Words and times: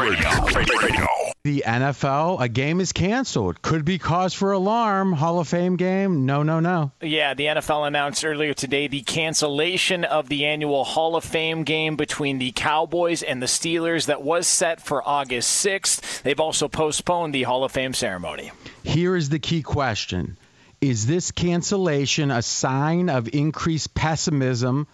Fox 0.00 0.18
Sports 0.18 0.56
Radio. 0.56 0.78
Radio. 0.88 1.06
The 1.44 1.62
NFL, 1.66 2.40
a 2.40 2.48
game 2.48 2.80
is 2.80 2.92
canceled. 2.92 3.60
Could 3.60 3.84
be 3.84 3.98
cause 3.98 4.32
for 4.32 4.52
alarm. 4.52 5.12
Hall 5.12 5.40
of 5.40 5.48
Fame 5.48 5.76
game? 5.76 6.24
No, 6.24 6.42
no, 6.42 6.60
no. 6.60 6.92
Yeah, 7.02 7.34
the 7.34 7.44
NFL 7.44 7.86
announced 7.86 8.24
earlier 8.24 8.54
today 8.54 8.88
the 8.88 9.02
cancellation 9.02 10.04
of 10.04 10.30
the 10.30 10.46
annual 10.46 10.84
Hall 10.84 11.16
of 11.16 11.24
Fame 11.24 11.64
game 11.64 11.96
between 11.96 12.38
the 12.38 12.52
Cowboys 12.52 13.22
and 13.22 13.42
the 13.42 13.46
Steelers 13.46 14.06
that 14.06 14.22
was 14.22 14.46
set 14.46 14.80
for 14.80 15.06
August 15.06 15.64
6th. 15.64 16.22
They've 16.22 16.40
also 16.40 16.68
postponed 16.68 17.34
the 17.34 17.42
Hall 17.42 17.64
of 17.64 17.72
Fame 17.72 17.92
ceremony. 17.92 18.52
Here 18.82 19.16
is 19.16 19.28
the 19.28 19.38
key 19.38 19.62
question 19.62 20.38
Is 20.80 21.06
this 21.06 21.30
cancellation 21.30 22.30
a 22.30 22.40
sign 22.40 23.10
of 23.10 23.28
increased 23.34 23.94
pessimism 23.94 24.86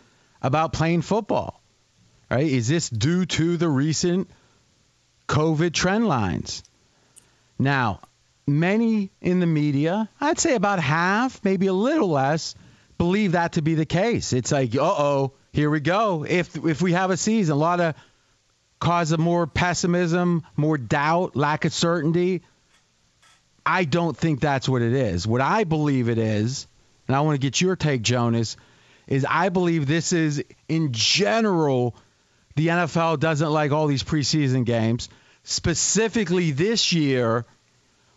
about 0.42 0.72
playing 0.72 1.02
football? 1.02 1.62
Right? 2.28 2.46
Is 2.46 2.66
this 2.66 2.88
due 2.90 3.24
to 3.26 3.56
the 3.56 3.68
recent 3.68 4.28
COVID 5.28 5.72
trend 5.72 6.06
lines? 6.08 6.62
Now, 7.58 8.00
many 8.46 9.10
in 9.20 9.40
the 9.40 9.46
media, 9.46 10.08
I'd 10.20 10.38
say 10.38 10.54
about 10.54 10.80
half, 10.80 11.44
maybe 11.44 11.66
a 11.66 11.72
little 11.72 12.10
less, 12.10 12.54
believe 12.98 13.32
that 13.32 13.52
to 13.52 13.62
be 13.62 13.74
the 13.74 13.86
case. 13.86 14.32
It's 14.32 14.52
like, 14.52 14.74
uh 14.74 14.80
oh, 14.82 15.32
here 15.52 15.70
we 15.70 15.80
go. 15.80 16.24
If 16.28 16.56
if 16.56 16.82
we 16.82 16.92
have 16.92 17.10
a 17.10 17.16
season, 17.16 17.54
a 17.54 17.58
lot 17.58 17.80
of 17.80 17.94
cause 18.78 19.12
of 19.12 19.20
more 19.20 19.46
pessimism, 19.46 20.44
more 20.56 20.78
doubt, 20.78 21.34
lack 21.34 21.64
of 21.64 21.72
certainty. 21.72 22.42
I 23.64 23.84
don't 23.84 24.16
think 24.16 24.40
that's 24.40 24.68
what 24.68 24.82
it 24.82 24.92
is. 24.92 25.26
What 25.26 25.40
I 25.40 25.64
believe 25.64 26.08
it 26.08 26.18
is, 26.18 26.68
and 27.08 27.16
I 27.16 27.20
want 27.22 27.34
to 27.34 27.44
get 27.44 27.60
your 27.60 27.74
take, 27.74 28.02
Jonas, 28.02 28.56
is 29.08 29.26
I 29.28 29.48
believe 29.48 29.86
this 29.86 30.12
is 30.12 30.44
in 30.68 30.92
general 30.92 31.96
the 32.56 32.68
NFL 32.68 33.20
doesn't 33.20 33.50
like 33.50 33.70
all 33.70 33.86
these 33.86 34.02
preseason 34.02 34.64
games. 34.64 35.08
Specifically 35.44 36.50
this 36.50 36.92
year, 36.92 37.44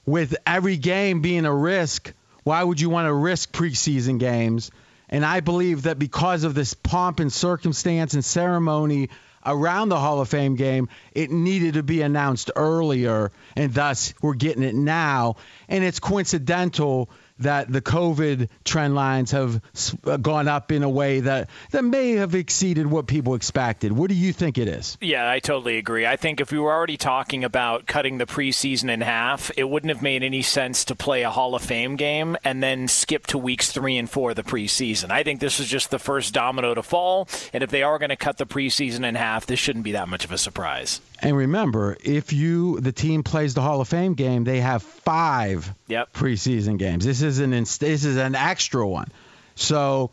with 0.05 0.35
every 0.47 0.77
game 0.77 1.21
being 1.21 1.45
a 1.45 1.53
risk, 1.53 2.13
why 2.43 2.63
would 2.63 2.81
you 2.81 2.89
want 2.89 3.07
to 3.07 3.13
risk 3.13 3.51
preseason 3.51 4.17
games? 4.17 4.71
And 5.09 5.25
I 5.25 5.41
believe 5.41 5.83
that 5.83 5.99
because 5.99 6.43
of 6.43 6.55
this 6.55 6.73
pomp 6.73 7.19
and 7.19 7.31
circumstance 7.31 8.13
and 8.13 8.25
ceremony 8.25 9.09
around 9.45 9.89
the 9.89 9.99
Hall 9.99 10.21
of 10.21 10.29
Fame 10.29 10.55
game, 10.55 10.89
it 11.13 11.31
needed 11.31 11.75
to 11.75 11.83
be 11.83 12.01
announced 12.01 12.51
earlier, 12.55 13.31
and 13.55 13.73
thus 13.73 14.13
we're 14.21 14.33
getting 14.33 14.63
it 14.63 14.75
now. 14.75 15.35
And 15.67 15.83
it's 15.83 15.99
coincidental 15.99 17.09
that 17.39 17.71
the 17.71 17.81
COVID 17.81 18.49
trend 18.63 18.95
lines 18.95 19.31
have 19.31 19.61
uh, 20.05 20.17
gone 20.17 20.47
up 20.47 20.71
in 20.71 20.83
a 20.83 20.89
way 20.89 21.21
that, 21.21 21.49
that 21.71 21.83
may 21.83 22.11
have 22.13 22.35
exceeded 22.35 22.87
what 22.87 23.07
people 23.07 23.35
expected. 23.35 23.91
What 23.91 24.09
do 24.09 24.15
you 24.15 24.33
think 24.33 24.57
it 24.57 24.67
is? 24.67 24.97
Yeah, 25.01 25.29
I 25.29 25.39
totally 25.39 25.77
agree. 25.77 26.05
I 26.05 26.15
think 26.15 26.39
if 26.39 26.51
we 26.51 26.59
were 26.59 26.71
already 26.71 26.97
talking 26.97 27.43
about 27.43 27.85
cutting 27.85 28.17
the 28.17 28.25
preseason 28.25 28.91
in 28.91 29.01
half, 29.01 29.51
it 29.57 29.69
wouldn't 29.69 29.89
have 29.89 30.01
made 30.01 30.23
any 30.23 30.41
sense 30.41 30.85
to 30.85 30.95
play 30.95 31.23
a 31.23 31.29
Hall 31.29 31.55
of 31.55 31.61
Fame 31.61 31.95
game 31.95 32.37
and 32.43 32.61
then 32.61 32.87
skip 32.87 33.27
to 33.27 33.37
weeks 33.37 33.71
three 33.71 33.97
and 33.97 34.09
four 34.09 34.31
of 34.31 34.35
the 34.35 34.43
preseason. 34.43 35.11
I 35.11 35.23
think 35.23 35.39
this 35.39 35.59
is 35.59 35.67
just 35.67 35.91
the 35.91 35.99
first 35.99 36.33
domino 36.33 36.73
to 36.73 36.83
fall, 36.83 37.27
and 37.53 37.63
if 37.63 37.69
they 37.69 37.83
are 37.83 37.97
going 37.97 38.09
to 38.09 38.15
cut 38.15 38.37
the 38.37 38.45
preseason 38.45 39.07
in 39.07 39.15
half, 39.15 39.45
this 39.45 39.59
shouldn't 39.59 39.85
be 39.85 39.93
that 39.93 40.09
much 40.09 40.25
of 40.25 40.31
a 40.31 40.37
surprise. 40.37 41.01
And 41.21 41.35
remember, 41.35 41.97
if 42.03 42.31
you 42.33 42.79
the 42.79 42.91
team 42.91 43.23
plays 43.23 43.53
the 43.53 43.61
Hall 43.61 43.81
of 43.81 43.87
Fame 43.87 44.13
game, 44.13 44.43
they 44.43 44.61
have 44.61 44.83
five 44.83 45.73
yep. 45.87 46.13
preseason 46.13 46.77
games. 46.77 47.05
This 47.05 47.21
is 47.21 47.39
an 47.39 47.51
this 47.51 47.79
is 47.81 48.17
an 48.17 48.35
extra 48.35 48.87
one. 48.87 49.09
So 49.55 50.11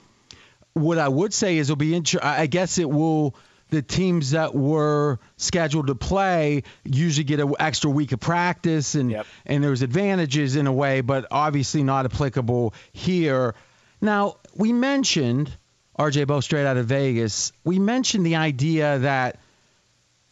what 0.72 0.98
I 0.98 1.08
would 1.08 1.32
say 1.32 1.58
is 1.58 1.70
it'll 1.70 1.76
be 1.76 1.94
int- 1.94 2.22
I 2.22 2.46
guess 2.46 2.78
it 2.78 2.90
will 2.90 3.34
the 3.70 3.82
teams 3.82 4.32
that 4.32 4.54
were 4.54 5.18
scheduled 5.36 5.88
to 5.88 5.94
play 5.94 6.62
usually 6.84 7.24
get 7.24 7.40
an 7.40 7.52
extra 7.58 7.90
week 7.90 8.12
of 8.12 8.20
practice 8.20 8.94
and 8.94 9.10
yep. 9.10 9.26
and 9.44 9.62
there's 9.62 9.82
advantages 9.82 10.56
in 10.56 10.66
a 10.66 10.72
way, 10.72 11.00
but 11.00 11.26
obviously 11.30 11.82
not 11.82 12.04
applicable 12.04 12.74
here. 12.92 13.54
Now 14.00 14.36
we 14.54 14.72
mentioned 14.72 15.56
RJ 15.98 16.26
Bell 16.26 16.42
straight 16.42 16.66
out 16.66 16.76
of 16.76 16.86
Vegas. 16.86 17.52
We 17.64 17.78
mentioned 17.78 18.26
the 18.26 18.36
idea 18.36 18.98
that 18.98 19.40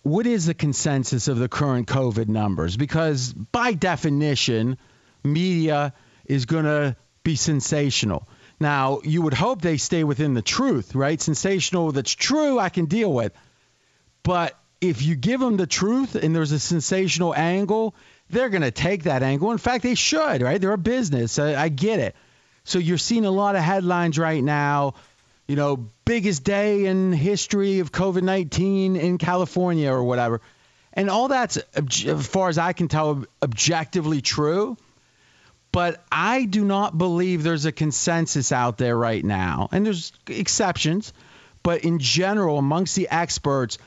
what 0.04 0.26
is 0.26 0.44
the 0.44 0.54
consensus 0.54 1.28
of 1.28 1.38
the 1.38 1.48
current 1.48 1.88
COVID 1.88 2.28
numbers? 2.28 2.76
Because 2.76 3.32
by 3.32 3.72
definition, 3.72 4.76
media 5.24 5.94
is 6.26 6.44
going 6.44 6.66
to 6.66 6.94
be 7.22 7.36
sensational. 7.36 8.28
Now, 8.60 9.00
you 9.02 9.22
would 9.22 9.32
hope 9.32 9.62
they 9.62 9.78
stay 9.78 10.04
within 10.04 10.34
the 10.34 10.42
truth, 10.42 10.94
right? 10.94 11.20
Sensational 11.20 11.90
that's 11.90 12.12
true, 12.12 12.58
I 12.58 12.68
can 12.68 12.84
deal 12.84 13.12
with. 13.12 13.32
But 14.22 14.58
if 14.82 15.00
you 15.00 15.16
give 15.16 15.40
them 15.40 15.56
the 15.56 15.66
truth 15.66 16.16
and 16.16 16.36
there's 16.36 16.52
a 16.52 16.60
sensational 16.60 17.34
angle, 17.34 17.94
they're 18.28 18.50
going 18.50 18.62
to 18.62 18.70
take 18.70 19.04
that 19.04 19.22
angle. 19.22 19.52
In 19.52 19.58
fact, 19.58 19.82
they 19.82 19.94
should, 19.94 20.42
right? 20.42 20.60
They're 20.60 20.72
a 20.72 20.78
business. 20.78 21.38
I, 21.38 21.54
I 21.54 21.68
get 21.70 21.98
it. 21.98 22.14
So 22.64 22.78
you're 22.78 22.98
seeing 22.98 23.24
a 23.24 23.30
lot 23.30 23.56
of 23.56 23.62
headlines 23.62 24.18
right 24.18 24.44
now 24.44 24.94
you 25.46 25.56
know, 25.56 25.90
biggest 26.04 26.44
day 26.44 26.86
in 26.86 27.12
history 27.12 27.80
of 27.80 27.92
COVID 27.92 28.22
19 28.22 28.96
in 28.96 29.18
California 29.18 29.90
or 29.92 30.02
whatever. 30.02 30.40
And 30.92 31.10
all 31.10 31.28
that's, 31.28 31.56
as 31.56 32.26
far 32.26 32.48
as 32.48 32.56
I 32.56 32.72
can 32.72 32.88
tell, 32.88 33.24
objectively 33.42 34.20
true. 34.20 34.76
but 35.74 36.04
I 36.12 36.44
do 36.44 36.64
not 36.64 36.96
believe 36.96 37.42
there's 37.42 37.64
a 37.66 37.72
consensus 37.72 38.52
out 38.52 38.78
there 38.78 38.96
right 38.96 39.24
now. 39.24 39.68
And 39.72 39.84
there's 39.84 40.12
exceptions, 40.28 41.12
but 41.64 41.82
in 41.82 41.98
general, 41.98 42.58
amongst 42.58 42.94
the 42.94 43.08
experts, 43.10 43.78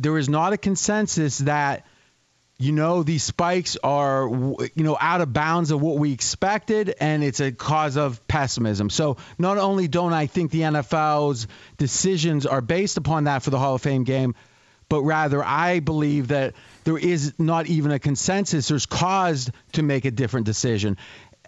there 0.00 0.18
is 0.18 0.28
not 0.28 0.52
a 0.52 0.56
consensus 0.56 1.38
that 1.38 1.86
you 2.60 2.72
know 2.72 3.02
these 3.02 3.22
spikes 3.22 3.78
are 3.82 4.28
you 4.28 4.84
know 4.84 4.96
out 5.00 5.22
of 5.22 5.32
bounds 5.32 5.70
of 5.70 5.80
what 5.80 5.96
we 5.96 6.12
expected 6.12 6.94
and 7.00 7.24
it's 7.24 7.40
a 7.40 7.52
cause 7.52 7.96
of 7.96 8.26
pessimism. 8.28 8.90
So 8.90 9.16
not 9.38 9.56
only 9.56 9.88
don't 9.88 10.12
i 10.12 10.26
think 10.26 10.50
the 10.50 10.60
nfl's 10.60 11.48
decisions 11.78 12.44
are 12.44 12.60
based 12.60 12.98
upon 12.98 13.24
that 13.24 13.42
for 13.42 13.50
the 13.50 13.58
hall 13.58 13.76
of 13.76 13.82
fame 13.82 14.04
game 14.04 14.34
but 14.90 15.02
rather 15.02 15.42
i 15.42 15.80
believe 15.80 16.28
that 16.28 16.54
there 16.84 16.98
is 16.98 17.32
not 17.38 17.66
even 17.66 17.92
a 17.92 17.98
consensus 17.98 18.68
there's 18.68 18.86
cause 18.86 19.50
to 19.72 19.82
make 19.82 20.04
a 20.04 20.10
different 20.10 20.44
decision. 20.46 20.98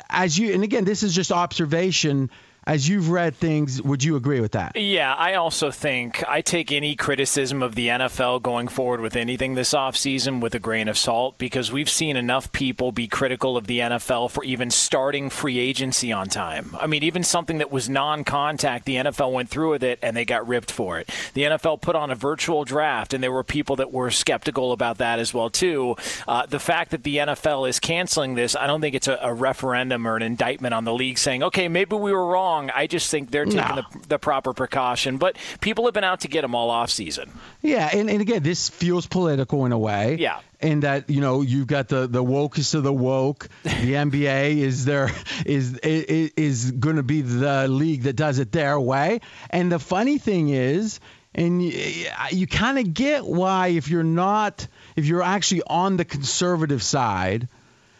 As 0.08 0.38
you 0.38 0.54
and 0.54 0.64
again 0.64 0.84
this 0.84 1.02
is 1.02 1.14
just 1.14 1.30
observation 1.30 2.30
as 2.64 2.88
you've 2.88 3.10
read 3.10 3.34
things, 3.34 3.82
would 3.82 4.04
you 4.04 4.14
agree 4.14 4.40
with 4.40 4.52
that? 4.52 4.76
Yeah, 4.76 5.12
I 5.14 5.34
also 5.34 5.70
think 5.72 6.22
I 6.28 6.42
take 6.42 6.70
any 6.70 6.94
criticism 6.94 7.62
of 7.62 7.74
the 7.74 7.88
NFL 7.88 8.42
going 8.42 8.68
forward 8.68 9.00
with 9.00 9.16
anything 9.16 9.54
this 9.54 9.74
offseason 9.74 10.40
with 10.40 10.54
a 10.54 10.60
grain 10.60 10.86
of 10.86 10.96
salt 10.96 11.38
because 11.38 11.72
we've 11.72 11.90
seen 11.90 12.16
enough 12.16 12.52
people 12.52 12.92
be 12.92 13.08
critical 13.08 13.56
of 13.56 13.66
the 13.66 13.80
NFL 13.80 14.30
for 14.30 14.44
even 14.44 14.70
starting 14.70 15.28
free 15.28 15.58
agency 15.58 16.12
on 16.12 16.28
time. 16.28 16.76
I 16.78 16.86
mean, 16.86 17.02
even 17.02 17.24
something 17.24 17.58
that 17.58 17.72
was 17.72 17.88
non 17.88 18.22
contact, 18.22 18.84
the 18.84 18.96
NFL 18.96 19.32
went 19.32 19.48
through 19.48 19.70
with 19.70 19.82
it 19.82 19.98
and 20.00 20.16
they 20.16 20.24
got 20.24 20.46
ripped 20.46 20.70
for 20.70 21.00
it. 21.00 21.10
The 21.34 21.42
NFL 21.42 21.80
put 21.80 21.96
on 21.96 22.12
a 22.12 22.14
virtual 22.14 22.64
draft 22.64 23.12
and 23.12 23.22
there 23.22 23.32
were 23.32 23.44
people 23.44 23.76
that 23.76 23.92
were 23.92 24.10
skeptical 24.10 24.70
about 24.70 24.98
that 24.98 25.18
as 25.18 25.34
well, 25.34 25.50
too. 25.50 25.96
Uh, 26.28 26.46
the 26.46 26.60
fact 26.60 26.92
that 26.92 27.02
the 27.02 27.16
NFL 27.16 27.68
is 27.68 27.80
canceling 27.80 28.34
this, 28.34 28.54
I 28.54 28.68
don't 28.68 28.80
think 28.80 28.94
it's 28.94 29.08
a, 29.08 29.18
a 29.20 29.34
referendum 29.34 30.06
or 30.06 30.14
an 30.14 30.22
indictment 30.22 30.74
on 30.74 30.84
the 30.84 30.94
league 30.94 31.18
saying, 31.18 31.42
okay, 31.42 31.66
maybe 31.66 31.96
we 31.96 32.12
were 32.12 32.26
wrong 32.26 32.51
wrong. 32.52 32.70
I 32.74 32.86
just 32.86 33.10
think 33.10 33.30
they're 33.30 33.44
taking 33.44 33.76
no. 33.76 33.82
the, 33.92 34.08
the, 34.08 34.18
proper 34.18 34.52
precaution. 34.52 35.18
But 35.18 35.36
people 35.60 35.84
have 35.86 35.94
been 35.94 36.04
out 36.04 36.20
to 36.20 36.28
get 36.28 36.42
them 36.42 36.54
all 36.54 36.70
off 36.70 36.90
season. 36.90 37.30
Yeah, 37.60 37.88
and, 37.92 38.10
and 38.10 38.20
again, 38.20 38.42
this 38.42 38.68
feels 38.68 39.06
political 39.06 39.66
in 39.66 39.72
a 39.72 39.78
way. 39.78 40.16
Yeah. 40.18 40.40
And 40.60 40.84
that 40.84 41.10
you 41.10 41.20
know 41.20 41.42
you've 41.42 41.66
got 41.66 41.88
the 41.88 42.06
the 42.06 42.22
wokest 42.22 42.76
of 42.76 42.84
the 42.84 42.92
woke. 42.92 43.48
The 43.64 43.70
NBA 43.94 44.58
is 44.58 44.84
there 44.84 45.10
is 45.44 45.76
is, 45.78 46.30
is 46.36 46.70
going 46.70 46.96
to 46.96 47.02
be 47.02 47.22
the 47.22 47.66
league 47.66 48.02
that 48.02 48.14
does 48.14 48.38
it 48.38 48.52
their 48.52 48.78
way. 48.78 49.20
And 49.50 49.72
the 49.72 49.80
funny 49.80 50.18
thing 50.18 50.50
is, 50.50 51.00
and 51.34 51.60
you, 51.60 52.06
you 52.30 52.46
kind 52.46 52.78
of 52.78 52.94
get 52.94 53.26
why 53.26 53.68
if 53.68 53.88
you're 53.88 54.04
not 54.04 54.68
if 54.94 55.04
you're 55.06 55.22
actually 55.22 55.62
on 55.66 55.96
the 55.96 56.04
conservative 56.04 56.82
side 56.82 57.48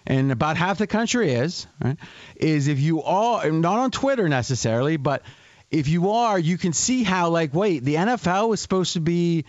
and 0.06 0.32
about 0.32 0.56
half 0.56 0.78
the 0.78 0.86
country 0.86 1.32
is, 1.32 1.66
right, 1.82 1.96
is 2.36 2.68
if 2.68 2.80
you 2.80 3.02
are 3.02 3.50
not 3.50 3.78
on 3.78 3.90
Twitter 3.90 4.28
necessarily, 4.28 4.96
but 4.96 5.22
if 5.70 5.88
you 5.88 6.10
are, 6.10 6.38
you 6.38 6.58
can 6.58 6.72
see 6.72 7.02
how 7.02 7.30
like 7.30 7.54
wait, 7.54 7.84
the 7.84 7.94
NFL 7.94 8.48
was 8.48 8.60
supposed 8.60 8.94
to 8.94 9.00
be, 9.00 9.44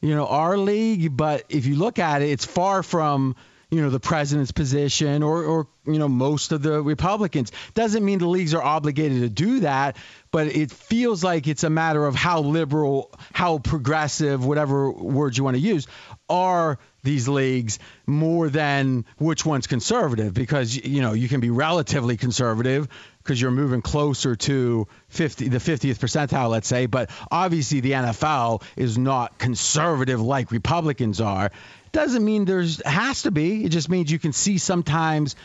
you 0.00 0.14
know, 0.14 0.26
our 0.26 0.56
league, 0.56 1.16
but 1.16 1.44
if 1.48 1.66
you 1.66 1.76
look 1.76 1.98
at 1.98 2.22
it, 2.22 2.30
it's 2.30 2.44
far 2.44 2.82
from 2.82 3.36
you 3.70 3.82
know 3.82 3.90
the 3.90 4.00
president's 4.00 4.52
position 4.52 5.22
or 5.22 5.44
or 5.44 5.66
you 5.86 5.98
know 5.98 6.08
most 6.08 6.52
of 6.52 6.62
the 6.62 6.82
Republicans. 6.82 7.52
Doesn't 7.74 8.04
mean 8.04 8.18
the 8.18 8.28
leagues 8.28 8.54
are 8.54 8.62
obligated 8.62 9.20
to 9.20 9.28
do 9.28 9.60
that, 9.60 9.96
but 10.30 10.46
it 10.46 10.70
feels 10.70 11.22
like 11.22 11.46
it's 11.46 11.64
a 11.64 11.70
matter 11.70 12.04
of 12.04 12.14
how 12.14 12.40
liberal, 12.40 13.12
how 13.32 13.58
progressive, 13.58 14.44
whatever 14.44 14.90
words 14.90 15.36
you 15.36 15.44
want 15.44 15.56
to 15.56 15.62
use, 15.62 15.86
are 16.28 16.78
these 17.02 17.28
leagues 17.28 17.78
more 18.06 18.48
than 18.48 19.04
which 19.18 19.44
one's 19.46 19.66
conservative 19.66 20.34
because 20.34 20.76
you 20.76 21.00
know 21.00 21.12
you 21.12 21.28
can 21.28 21.40
be 21.40 21.50
relatively 21.50 22.16
conservative 22.16 22.88
because 23.22 23.40
you're 23.40 23.50
moving 23.50 23.82
closer 23.82 24.34
to 24.34 24.86
50 25.08 25.48
the 25.48 25.58
50th 25.58 25.98
percentile 25.98 26.50
let's 26.50 26.66
say 26.66 26.86
but 26.86 27.10
obviously 27.30 27.80
the 27.80 27.92
NFL 27.92 28.62
is 28.76 28.98
not 28.98 29.38
conservative 29.38 30.20
like 30.20 30.50
Republicans 30.50 31.20
are 31.20 31.50
doesn't 31.92 32.24
mean 32.24 32.44
there's 32.44 32.82
has 32.86 33.22
to 33.22 33.30
be 33.30 33.64
it 33.64 33.70
just 33.70 33.88
means 33.88 34.10
you 34.10 34.18
can 34.18 34.32
see 34.32 34.58
sometimes 34.58 35.36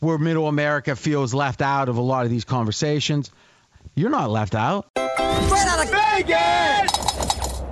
where 0.00 0.18
middle 0.18 0.48
America 0.48 0.96
feels 0.96 1.32
left 1.32 1.62
out 1.62 1.88
of 1.88 1.96
a 1.96 2.00
lot 2.00 2.24
of 2.24 2.30
these 2.30 2.44
conversations 2.44 3.30
you're 3.94 4.10
not 4.10 4.30
left 4.30 4.54
out 4.54 4.86
Straight 4.96 5.66
out 5.66 5.84
of 5.84 5.90
Vegas! 5.90 7.62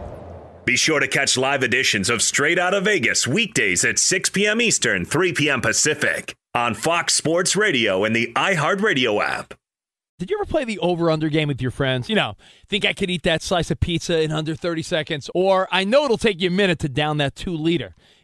Be 0.65 0.77
sure 0.77 1.01
to 1.01 1.09
catch 1.09 1.37
live 1.37 1.63
editions 1.63 2.11
of 2.11 2.23
Straight 2.23 2.59
Out 2.59 2.75
of 2.75 2.85
Vegas 2.85 3.27
weekdays 3.27 3.85
at 3.85 3.99
6 3.99 4.31
p.m. 4.31 4.61
Eastern, 4.61 5.05
3 5.05 5.33
p.m. 5.33 5.61
Pacific 5.61 6.35
on 6.55 6.75
Fox 6.75 7.15
Sports 7.15 7.57
Radio 7.57 8.05
and 8.05 8.15
the 8.15 8.33
iHeartRadio 8.37 9.21
app. 9.21 9.55
Did 10.19 10.31
you 10.31 10.37
ever 10.39 10.45
play 10.45 10.65
the 10.65 10.79
over 10.81 11.11
under 11.11 11.29
game 11.31 11.49
with 11.49 11.63
your 11.63 11.71
friends? 11.71 12.11
You 12.11 12.15
know, 12.15 12.37
think 12.69 12.85
I 12.85 12.93
could 12.93 13.09
eat 13.09 13.23
that 13.23 13.43
slice 13.43 13.71
of 13.71 13.81
pizza 13.81 14.21
in 14.21 14.31
under 14.31 14.55
30 14.55 14.83
seconds? 14.83 15.31
Or 15.35 15.67
I 15.73 15.85
know 15.85 16.05
it'll 16.05 16.19
take 16.19 16.41
you 16.41 16.49
a 16.49 16.53
minute 16.53 16.79
to 16.81 16.89
down 16.89 17.17
that 17.17 17.35
two 17.35 17.57
liter. 17.57 17.97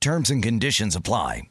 Terms 0.00 0.30
and 0.30 0.42
conditions 0.42 0.96
apply. 0.96 1.42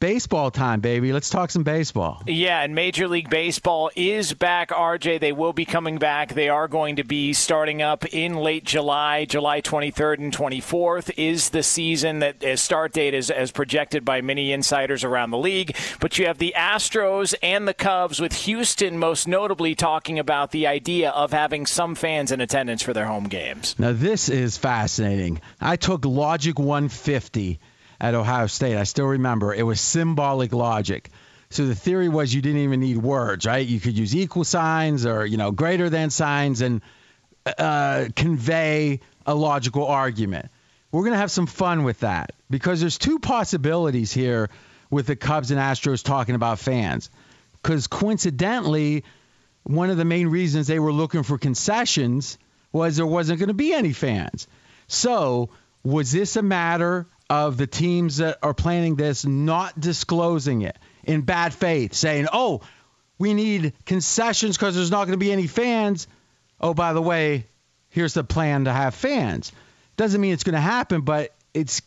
Baseball 0.00 0.50
time, 0.50 0.80
baby. 0.80 1.12
Let's 1.12 1.28
talk 1.28 1.50
some 1.50 1.64
baseball. 1.64 2.22
Yeah, 2.26 2.62
and 2.62 2.74
Major 2.74 3.08
League 3.08 3.28
Baseball 3.28 3.90
is 3.94 4.32
back, 4.32 4.70
RJ. 4.70 5.20
They 5.20 5.32
will 5.32 5.52
be 5.52 5.66
coming 5.66 5.98
back. 5.98 6.32
They 6.32 6.48
are 6.48 6.66
going 6.66 6.96
to 6.96 7.04
be 7.04 7.34
starting 7.34 7.82
up 7.82 8.06
in 8.06 8.36
late 8.36 8.64
July. 8.64 9.26
July 9.26 9.60
23rd 9.60 10.18
and 10.18 10.34
24th 10.34 11.10
is 11.18 11.50
the 11.50 11.62
season 11.62 12.20
that 12.20 12.42
uh, 12.42 12.56
start 12.56 12.94
date 12.94 13.12
is 13.12 13.30
as 13.30 13.50
projected 13.50 14.02
by 14.02 14.22
many 14.22 14.52
insiders 14.52 15.04
around 15.04 15.30
the 15.30 15.38
league. 15.38 15.76
But 16.00 16.18
you 16.18 16.26
have 16.26 16.38
the 16.38 16.54
Astros 16.56 17.34
and 17.42 17.68
the 17.68 17.74
Cubs, 17.74 18.18
with 18.18 18.32
Houston 18.44 18.98
most 18.98 19.28
notably 19.28 19.74
talking 19.74 20.18
about 20.18 20.52
the 20.52 20.66
idea 20.66 21.10
of 21.10 21.32
having 21.32 21.66
some 21.66 21.94
fans 21.94 22.32
in 22.32 22.40
attendance 22.40 22.82
for 22.82 22.94
their 22.94 23.06
home 23.06 23.24
games. 23.24 23.74
Now, 23.78 23.92
this 23.92 24.30
is 24.30 24.56
fascinating. 24.56 25.40
I 25.60 25.76
took 25.76 26.06
Logic 26.06 26.58
150 26.58 27.60
at 28.00 28.14
Ohio 28.14 28.46
State. 28.46 28.76
I 28.76 28.84
still 28.84 29.06
remember 29.06 29.54
it 29.54 29.62
was 29.62 29.80
symbolic 29.80 30.52
logic. 30.52 31.10
So 31.50 31.66
the 31.66 31.74
theory 31.74 32.08
was 32.08 32.34
you 32.34 32.42
didn't 32.42 32.62
even 32.62 32.80
need 32.80 32.96
words, 32.96 33.46
right? 33.46 33.66
You 33.66 33.78
could 33.78 33.96
use 33.96 34.14
equal 34.14 34.44
signs 34.44 35.06
or 35.06 35.24
you 35.24 35.36
know 35.36 35.52
greater 35.52 35.88
than 35.88 36.10
signs 36.10 36.60
and 36.60 36.82
uh, 37.46 38.06
convey 38.16 39.00
a 39.26 39.34
logical 39.34 39.86
argument. 39.86 40.50
We're 40.90 41.10
to 41.10 41.16
have 41.16 41.30
some 41.30 41.46
fun 41.46 41.84
with 41.84 42.00
that 42.00 42.32
because 42.50 42.80
there's 42.80 42.98
two 42.98 43.18
possibilities 43.18 44.12
here 44.12 44.48
with 44.90 45.06
the 45.08 45.16
Cubs 45.16 45.50
and 45.50 45.60
Astros 45.60 46.04
talking 46.04 46.34
about 46.34 46.58
fans. 46.58 47.10
Because 47.60 47.88
coincidentally, 47.88 49.04
one 49.64 49.90
of 49.90 49.96
the 49.96 50.04
main 50.04 50.28
reasons 50.28 50.66
they 50.66 50.78
were 50.78 50.92
looking 50.92 51.22
for 51.22 51.36
concessions 51.36 52.38
was 52.70 52.96
there 52.96 53.06
wasn't 53.06 53.38
going 53.40 53.48
to 53.48 53.54
be 53.54 53.72
any 53.72 53.92
fans. 53.92 54.46
So 54.86 55.50
was 55.82 56.12
this 56.12 56.36
a 56.36 56.42
matter 56.42 57.06
of 57.34 57.56
the 57.56 57.66
teams 57.66 58.18
that 58.18 58.38
are 58.44 58.54
planning 58.54 58.94
this 58.94 59.26
not 59.26 59.78
disclosing 59.78 60.62
it 60.62 60.78
in 61.02 61.22
bad 61.22 61.52
faith, 61.52 61.92
saying, 61.92 62.28
oh, 62.32 62.60
we 63.18 63.34
need 63.34 63.72
concessions 63.84 64.56
because 64.56 64.76
there's 64.76 64.92
not 64.92 65.06
going 65.06 65.18
to 65.18 65.24
be 65.24 65.32
any 65.32 65.48
fans. 65.48 66.06
Oh, 66.60 66.74
by 66.74 66.92
the 66.92 67.02
way, 67.02 67.48
here's 67.88 68.14
the 68.14 68.22
plan 68.22 68.66
to 68.66 68.72
have 68.72 68.94
fans. 68.94 69.50
Doesn't 69.96 70.20
mean 70.20 70.32
it's 70.32 70.44
going 70.44 70.54
to 70.54 70.60
happen, 70.60 71.00
but 71.00 71.34
it's 71.52 71.82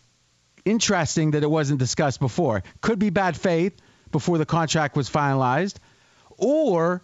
interesting 0.65 1.31
that 1.31 1.43
it 1.43 1.49
wasn't 1.49 1.79
discussed 1.79 2.19
before. 2.19 2.63
Could 2.81 2.99
be 2.99 3.09
bad 3.09 3.37
faith 3.37 3.73
before 4.11 4.37
the 4.37 4.45
contract 4.45 4.97
was 4.97 5.09
finalized, 5.09 5.75
or 6.37 7.01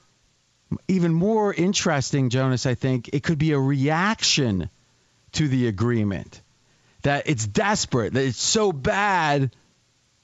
even 0.89 1.13
more 1.13 1.53
interesting, 1.53 2.29
Jonas, 2.29 2.65
I 2.65 2.75
think, 2.75 3.09
it 3.13 3.23
could 3.23 3.38
be 3.38 3.53
a 3.53 3.59
reaction 3.59 4.69
to 5.33 5.47
the 5.47 5.67
agreement 5.67 6.41
that 7.03 7.29
it's 7.29 7.45
desperate, 7.45 8.13
that 8.13 8.25
it's 8.25 8.41
so 8.41 8.72
bad 8.72 9.55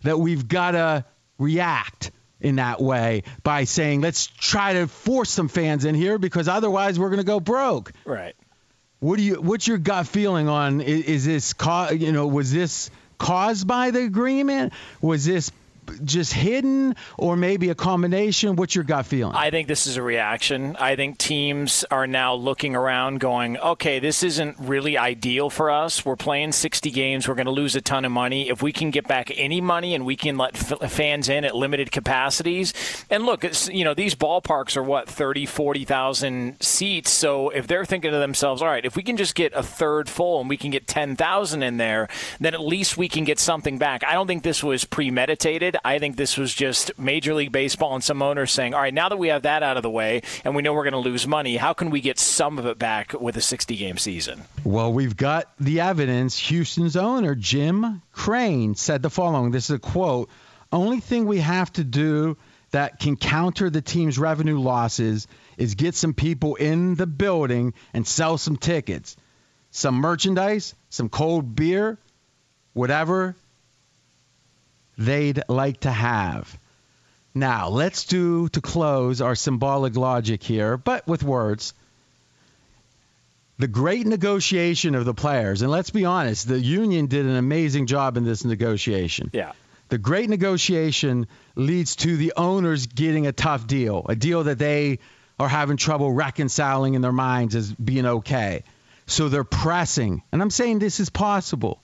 that 0.04 0.18
we've 0.18 0.48
got 0.48 0.72
to 0.72 1.06
react 1.38 2.12
in 2.42 2.56
that 2.56 2.82
way 2.82 3.24
by 3.44 3.66
saying, 3.66 4.02
let's 4.02 4.28
try 4.28 4.74
to 4.74 4.88
force 4.88 5.30
some 5.30 5.48
fans 5.48 5.86
in 5.86 5.94
here 5.96 6.18
because 6.18 6.48
otherwise 6.48 6.98
we're 6.98 7.10
going 7.10 7.20
to 7.20 7.26
go 7.26 7.40
broke. 7.40 7.92
Right. 8.06 8.36
What 9.00 9.18
do 9.18 9.24
you? 9.24 9.36
What's 9.36 9.68
your 9.68 9.78
gut 9.78 10.08
feeling 10.08 10.50
on? 10.50 10.82
Is, 10.82 11.06
is 11.06 11.26
this, 11.26 11.54
you 11.92 12.12
know, 12.12 12.28
was 12.28 12.52
this 12.52 12.90
caused 13.18 13.68
by 13.68 13.92
the 13.92 14.04
agreement? 14.04 14.74
Was 15.02 15.26
this 15.26 15.52
just 16.04 16.34
hidden 16.34 16.96
or 17.18 17.36
maybe 17.36 17.70
a 17.70 17.76
combination? 17.76 18.56
What's 18.56 18.76
your 18.76 18.84
gut 18.84 19.06
feeling? 19.06 19.36
I 19.36 19.50
think 19.52 19.68
this 19.68 19.88
is 19.88 19.98
a 19.98 20.02
reaction. 20.02 20.76
I 20.78 20.96
think 20.96 21.18
teams 21.18 21.86
are 21.92 22.08
now 22.08 22.34
looking 22.36 22.76
around 22.76 23.20
going, 23.20 23.58
okay, 23.58 24.00
this 24.00 24.24
isn't 24.24 24.58
really 24.60 24.98
ideal 24.98 25.50
for 25.50 25.72
us. 25.72 26.06
We're 26.06 26.16
playing 26.16 26.52
60 26.52 26.92
games. 26.92 27.28
We're 27.28 27.36
going 27.36 27.46
to 27.46 27.52
lose 27.52 27.76
a 27.76 27.82
ton 27.82 28.06
of 28.06 28.12
money. 28.12 28.50
If 28.50 28.62
we 28.62 28.72
can 28.72 28.92
get 28.92 29.08
back 29.08 29.32
any 29.36 29.62
money 29.62 29.96
and 29.96 30.06
we 30.06 30.16
can 30.16 30.38
let 30.38 30.56
f- 30.56 30.92
fans 30.92 31.30
in 31.30 31.46
at 31.46 31.56
limited 31.56 31.92
capacities, 31.92 32.74
and 33.10 33.26
look, 33.26 33.44
you 33.68 33.84
know, 33.84 33.94
these 33.94 34.16
ballparks 34.16 34.78
are 34.78 34.84
what, 34.84 35.10
30, 35.10 35.46
40,000 35.46 36.58
seats. 36.62 37.12
So 37.12 37.50
if 37.50 37.68
they're 37.68 37.86
thinking 37.86 38.12
to 38.12 38.18
themselves, 38.18 38.62
all 38.62 38.68
right, 38.68 38.86
if 38.86 38.96
we 38.96 39.04
can 39.04 39.18
just 39.18 39.36
get 39.36 39.54
a 39.54 39.64
third 39.64 40.10
full 40.10 40.40
and 40.40 40.50
we 40.50 40.58
can 40.58 40.72
get 40.72 40.88
10,000 40.88 41.64
in 41.64 41.78
there, 41.78 42.08
then 42.40 42.54
at 42.54 42.62
least 42.62 42.98
we 42.98 43.08
can 43.08 43.24
get 43.24 43.40
something 43.40 43.78
back. 43.78 44.04
I 44.04 44.14
don't 44.14 44.28
think 44.28 44.44
this 44.44 44.64
was 44.64 44.86
premeditated. 44.86 45.78
I 45.84 46.00
think 46.00 46.16
this 46.16 46.38
was 46.38 46.54
just 46.54 46.98
Major 46.98 47.34
League 47.34 47.52
Baseball 47.52 47.94
and 47.96 48.04
some 48.04 48.22
owners 48.22 48.52
saying, 48.52 48.74
all 48.74 48.82
right, 48.82 48.94
now 48.94 49.10
that 49.10 49.18
we 49.18 49.30
have 49.30 49.44
that 49.44 49.64
out 49.64 49.78
of 49.78 49.84
the 49.84 49.90
way 49.90 50.22
and 50.44 50.56
we 50.56 50.62
know 50.62 50.74
we're 50.74 50.84
going 50.84 50.94
to 50.94 51.10
lose 51.10 51.28
money, 51.28 51.58
how 51.58 51.74
can 51.74 51.90
we 51.90 52.02
get 52.02 52.20
some 52.20 52.60
of 52.60 52.66
it 52.66 52.78
back 52.78 53.14
with 53.14 53.38
a 53.38 53.42
60 53.42 53.76
game 53.76 53.98
season? 53.98 54.44
Well, 54.64 54.92
we've 54.92 55.16
got 55.16 55.52
the 55.60 55.82
evidence. 55.82 56.38
Houston's 56.38 56.96
owner, 56.96 57.36
Jim 57.36 58.02
Crane, 58.12 58.76
said 58.76 59.02
the 59.02 59.10
following 59.10 59.52
this 59.52 59.70
is 59.70 59.76
a 59.78 59.80
quote 59.80 60.30
Only 60.72 61.00
thing 61.00 61.26
we 61.26 61.40
have 61.40 61.72
to 61.74 61.84
do 61.84 62.38
that 62.72 63.00
can 63.00 63.16
counter 63.16 63.70
the 63.70 63.82
team's 63.82 64.20
revenue 64.20 64.60
losses 64.60 65.28
is 65.58 65.76
get 65.76 65.96
some 65.96 66.14
people 66.14 66.56
in 66.56 66.96
the 66.96 67.08
building 67.08 67.74
and 67.94 68.08
sell 68.08 68.38
some 68.38 68.58
tickets, 68.58 69.16
some 69.72 69.96
merchandise, 69.96 70.76
some 70.90 71.10
cold 71.10 71.56
beer, 71.56 71.98
whatever 72.74 73.36
they'd 75.00 75.42
like 75.48 75.80
to 75.82 75.92
have. 75.92 76.56
Now, 77.34 77.70
let's 77.70 78.06
do 78.06 78.50
to 78.50 78.62
close 78.62 79.22
our 79.22 79.34
symbolic 79.34 79.96
logic 79.96 80.44
here, 80.44 80.78
but 80.78 81.08
with 81.08 81.24
words. 81.24 81.74
The 83.58 83.68
great 83.68 84.06
negotiation 84.06 84.96
of 84.96 85.06
the 85.06 85.14
players, 85.14 85.62
and 85.62 85.72
let's 85.72 85.90
be 85.90 86.06
honest, 86.06 86.48
the 86.48 86.60
union 86.60 87.08
did 87.08 87.26
an 87.26 87.36
amazing 87.36 87.88
job 87.88 88.18
in 88.18 88.24
this 88.24 88.46
negotiation. 88.46 89.30
Yeah. 89.34 89.54
The 89.90 89.98
great 89.98 90.30
negotiation 90.30 91.28
leads 91.56 91.96
to 91.98 92.16
the 92.16 92.34
owners 92.38 92.88
getting 92.88 93.26
a 93.26 93.32
tough 93.32 93.68
deal, 93.68 94.06
a 94.08 94.16
deal 94.16 94.44
that 94.44 94.60
they 94.60 95.00
are 95.40 95.50
having 95.50 95.78
trouble 95.78 96.12
reconciling 96.12 96.94
in 96.94 97.02
their 97.02 97.12
minds 97.12 97.56
as 97.56 97.72
being 97.72 98.06
okay. 98.06 98.64
So 99.08 99.30
they're 99.30 99.44
pressing, 99.44 100.24
and 100.32 100.42
I'm 100.42 100.52
saying 100.52 100.80
this 100.80 101.00
is 101.00 101.10
possible, 101.10 101.82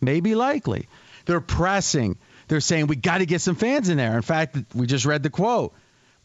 maybe 0.00 0.34
likely. 0.34 0.88
They're 1.26 1.40
pressing 1.40 2.16
they're 2.50 2.60
saying 2.60 2.88
we 2.88 2.96
got 2.96 3.18
to 3.18 3.26
get 3.26 3.40
some 3.40 3.54
fans 3.54 3.88
in 3.88 3.96
there. 3.96 4.16
In 4.16 4.22
fact, 4.22 4.56
we 4.74 4.88
just 4.88 5.06
read 5.06 5.22
the 5.22 5.30
quote. 5.30 5.72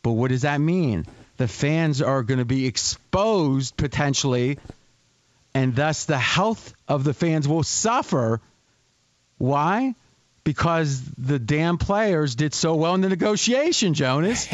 But 0.02 0.14
what 0.14 0.30
does 0.30 0.42
that 0.42 0.60
mean? 0.60 1.06
The 1.38 1.48
fans 1.48 2.02
are 2.02 2.24
going 2.24 2.40
to 2.40 2.46
be 2.46 2.66
exposed 2.66 3.78
potentially, 3.78 4.58
and 5.54 5.76
thus 5.76 6.06
the 6.06 6.18
health 6.18 6.74
of 6.88 7.04
the 7.04 7.14
fans 7.14 7.48
will 7.48 7.62
suffer. 7.62 8.42
Why? 9.38 9.94
because 10.46 11.02
the 11.18 11.40
damn 11.40 11.78
players 11.78 12.36
did 12.36 12.54
so 12.54 12.76
well 12.76 12.94
in 12.94 13.02
the 13.02 13.10
negotiation, 13.10 13.96
Jonas. 13.96 14.48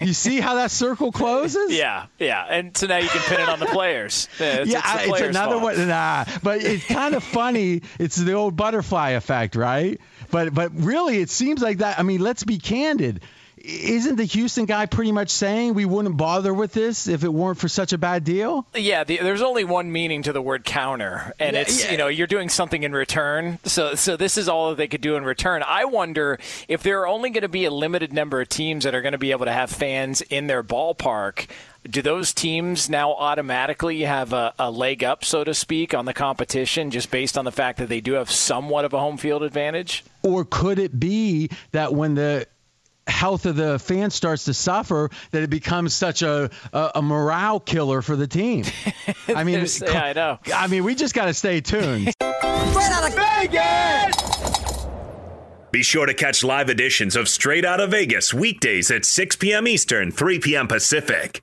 you 0.00 0.12
see 0.12 0.40
how 0.40 0.56
that 0.56 0.70
circle 0.70 1.12
closes? 1.12 1.72
Yeah, 1.76 2.06
yeah. 2.18 2.44
And 2.48 2.76
so 2.76 2.86
now 2.86 2.96
you 2.96 3.08
can 3.08 3.20
pin 3.20 3.40
it 3.40 3.48
on 3.48 3.60
the 3.60 3.66
players. 3.66 4.28
Yeah, 4.40 4.54
it's, 4.56 4.70
yeah, 4.70 5.00
it's, 5.00 5.20
it's 5.20 5.20
another 5.28 5.60
fault. 5.60 5.76
one. 5.76 5.88
Nah, 5.88 6.24
but 6.42 6.62
it's 6.62 6.84
kind 6.86 7.14
of 7.14 7.22
funny. 7.22 7.82
It's 7.98 8.16
the 8.16 8.32
old 8.32 8.56
butterfly 8.56 9.10
effect, 9.10 9.54
right? 9.54 10.00
But 10.30 10.54
but 10.54 10.72
really, 10.74 11.18
it 11.20 11.30
seems 11.30 11.62
like 11.62 11.78
that. 11.78 11.98
I 11.98 12.02
mean, 12.02 12.20
let's 12.20 12.44
be 12.44 12.58
candid 12.58 13.22
isn't 13.66 14.16
the 14.16 14.24
Houston 14.24 14.64
guy 14.64 14.86
pretty 14.86 15.10
much 15.10 15.30
saying 15.30 15.74
we 15.74 15.84
wouldn't 15.84 16.16
bother 16.16 16.54
with 16.54 16.72
this 16.72 17.08
if 17.08 17.24
it 17.24 17.32
weren't 17.32 17.58
for 17.58 17.68
such 17.68 17.92
a 17.92 17.98
bad 17.98 18.22
deal? 18.22 18.66
Yeah, 18.74 19.04
the, 19.04 19.18
there's 19.18 19.42
only 19.42 19.64
one 19.64 19.90
meaning 19.90 20.22
to 20.22 20.32
the 20.32 20.40
word 20.40 20.64
counter, 20.64 21.32
and 21.40 21.54
yeah, 21.54 21.62
it's 21.62 21.84
yeah. 21.84 21.90
you 21.90 21.98
know 21.98 22.06
you're 22.06 22.26
doing 22.28 22.48
something 22.48 22.84
in 22.84 22.92
return. 22.92 23.58
So 23.64 23.94
so 23.94 24.16
this 24.16 24.38
is 24.38 24.48
all 24.48 24.70
that 24.70 24.76
they 24.76 24.86
could 24.86 25.00
do 25.00 25.16
in 25.16 25.24
return. 25.24 25.64
I 25.66 25.84
wonder 25.84 26.38
if 26.68 26.82
there 26.82 27.00
are 27.00 27.08
only 27.08 27.30
going 27.30 27.42
to 27.42 27.48
be 27.48 27.64
a 27.64 27.70
limited 27.70 28.12
number 28.12 28.40
of 28.40 28.48
teams 28.48 28.84
that 28.84 28.94
are 28.94 29.02
going 29.02 29.12
to 29.12 29.18
be 29.18 29.32
able 29.32 29.46
to 29.46 29.52
have 29.52 29.70
fans 29.70 30.20
in 30.22 30.46
their 30.46 30.62
ballpark. 30.62 31.46
Do 31.88 32.02
those 32.02 32.32
teams 32.32 32.90
now 32.90 33.12
automatically 33.12 34.00
have 34.02 34.32
a, 34.32 34.52
a 34.58 34.72
leg 34.72 35.04
up, 35.04 35.24
so 35.24 35.44
to 35.44 35.54
speak, 35.54 35.94
on 35.94 36.04
the 36.04 36.14
competition 36.14 36.90
just 36.90 37.12
based 37.12 37.38
on 37.38 37.44
the 37.44 37.52
fact 37.52 37.78
that 37.78 37.88
they 37.88 38.00
do 38.00 38.14
have 38.14 38.28
somewhat 38.28 38.84
of 38.84 38.92
a 38.92 38.98
home 38.98 39.16
field 39.16 39.44
advantage? 39.44 40.04
Or 40.22 40.44
could 40.44 40.80
it 40.80 40.98
be 40.98 41.48
that 41.70 41.94
when 41.94 42.16
the 42.16 42.48
health 43.06 43.46
of 43.46 43.56
the 43.56 43.78
fans 43.78 44.14
starts 44.14 44.44
to 44.44 44.54
suffer 44.54 45.10
that 45.30 45.42
it 45.42 45.50
becomes 45.50 45.94
such 45.94 46.22
a, 46.22 46.50
a, 46.72 46.90
a 46.96 47.02
morale 47.02 47.60
killer 47.60 48.02
for 48.02 48.16
the 48.16 48.26
team. 48.26 48.64
I 49.28 49.44
mean, 49.44 49.66
yeah, 49.82 50.04
I 50.04 50.12
know. 50.12 50.38
I 50.54 50.66
mean, 50.66 50.84
we 50.84 50.94
just 50.94 51.14
got 51.14 51.26
to 51.26 51.34
stay 51.34 51.60
tuned. 51.60 52.08
Straight 52.20 52.92
out 52.92 53.08
of 53.08 53.14
Vegas! 53.14 54.86
Be 55.72 55.82
sure 55.82 56.06
to 56.06 56.14
catch 56.14 56.42
live 56.42 56.70
editions 56.70 57.16
of 57.16 57.28
Straight 57.28 57.64
Out 57.64 57.80
of 57.80 57.90
Vegas 57.90 58.32
weekdays 58.32 58.90
at 58.90 59.04
6 59.04 59.36
p.m. 59.36 59.68
Eastern, 59.68 60.10
3 60.10 60.38
p.m. 60.38 60.68
Pacific. 60.68 61.42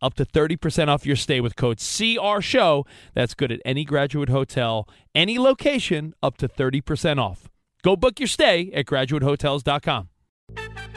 up 0.00 0.14
to 0.14 0.24
30% 0.24 0.88
off 0.88 1.06
your 1.06 1.16
stay 1.16 1.40
with 1.40 1.56
code 1.56 1.78
CR 1.78 2.40
Show. 2.40 2.86
That's 3.14 3.34
good 3.34 3.52
at 3.52 3.60
any 3.64 3.84
graduate 3.84 4.28
hotel, 4.28 4.88
any 5.14 5.38
location, 5.38 6.14
up 6.22 6.36
to 6.38 6.48
30% 6.48 7.18
off. 7.18 7.48
Go 7.82 7.96
book 7.96 8.18
your 8.18 8.26
stay 8.26 8.70
at 8.72 8.86
graduatehotels.com. 8.86 10.08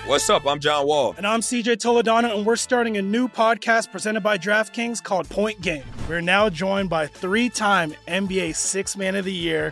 What's 0.05 0.29
up? 0.29 0.47
I'm 0.47 0.59
John 0.59 0.87
Wall. 0.87 1.13
And 1.17 1.27
I'm 1.27 1.41
CJ 1.41 1.77
Toledano, 1.77 2.35
and 2.35 2.45
we're 2.45 2.55
starting 2.55 2.97
a 2.97 3.01
new 3.01 3.27
podcast 3.27 3.91
presented 3.91 4.21
by 4.21 4.39
DraftKings 4.39 5.03
called 5.03 5.29
Point 5.29 5.61
Game. 5.61 5.83
We're 6.07 6.21
now 6.21 6.49
joined 6.49 6.89
by 6.89 7.05
three 7.05 7.47
time 7.47 7.93
NBA 8.07 8.55
Six 8.55 8.97
Man 8.97 9.15
of 9.15 9.25
the 9.25 9.31
Year 9.31 9.71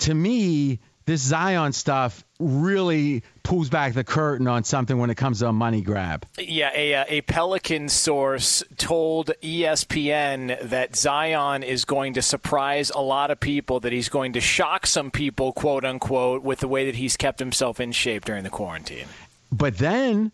To 0.00 0.14
me, 0.14 0.80
this 1.06 1.22
Zion 1.22 1.72
stuff 1.72 2.24
really 2.38 3.22
pulls 3.42 3.68
back 3.68 3.94
the 3.94 4.04
curtain 4.04 4.46
on 4.46 4.64
something 4.64 4.96
when 4.96 5.10
it 5.10 5.16
comes 5.16 5.40
to 5.40 5.48
a 5.48 5.52
money 5.52 5.80
grab. 5.80 6.24
Yeah, 6.38 6.70
a, 6.74 6.94
uh, 6.94 7.04
a 7.08 7.20
Pelican 7.22 7.88
source 7.88 8.62
told 8.76 9.32
ESPN 9.42 10.68
that 10.68 10.94
Zion 10.94 11.62
is 11.62 11.84
going 11.84 12.14
to 12.14 12.22
surprise 12.22 12.90
a 12.90 13.00
lot 13.00 13.30
of 13.30 13.40
people, 13.40 13.80
that 13.80 13.92
he's 13.92 14.08
going 14.08 14.34
to 14.34 14.40
shock 14.40 14.86
some 14.86 15.10
people, 15.10 15.52
quote 15.52 15.84
unquote, 15.84 16.42
with 16.42 16.60
the 16.60 16.68
way 16.68 16.86
that 16.86 16.94
he's 16.94 17.16
kept 17.16 17.40
himself 17.40 17.80
in 17.80 17.92
shape 17.92 18.24
during 18.24 18.44
the 18.44 18.50
quarantine. 18.50 19.06
But 19.50 19.78
then 19.78 20.30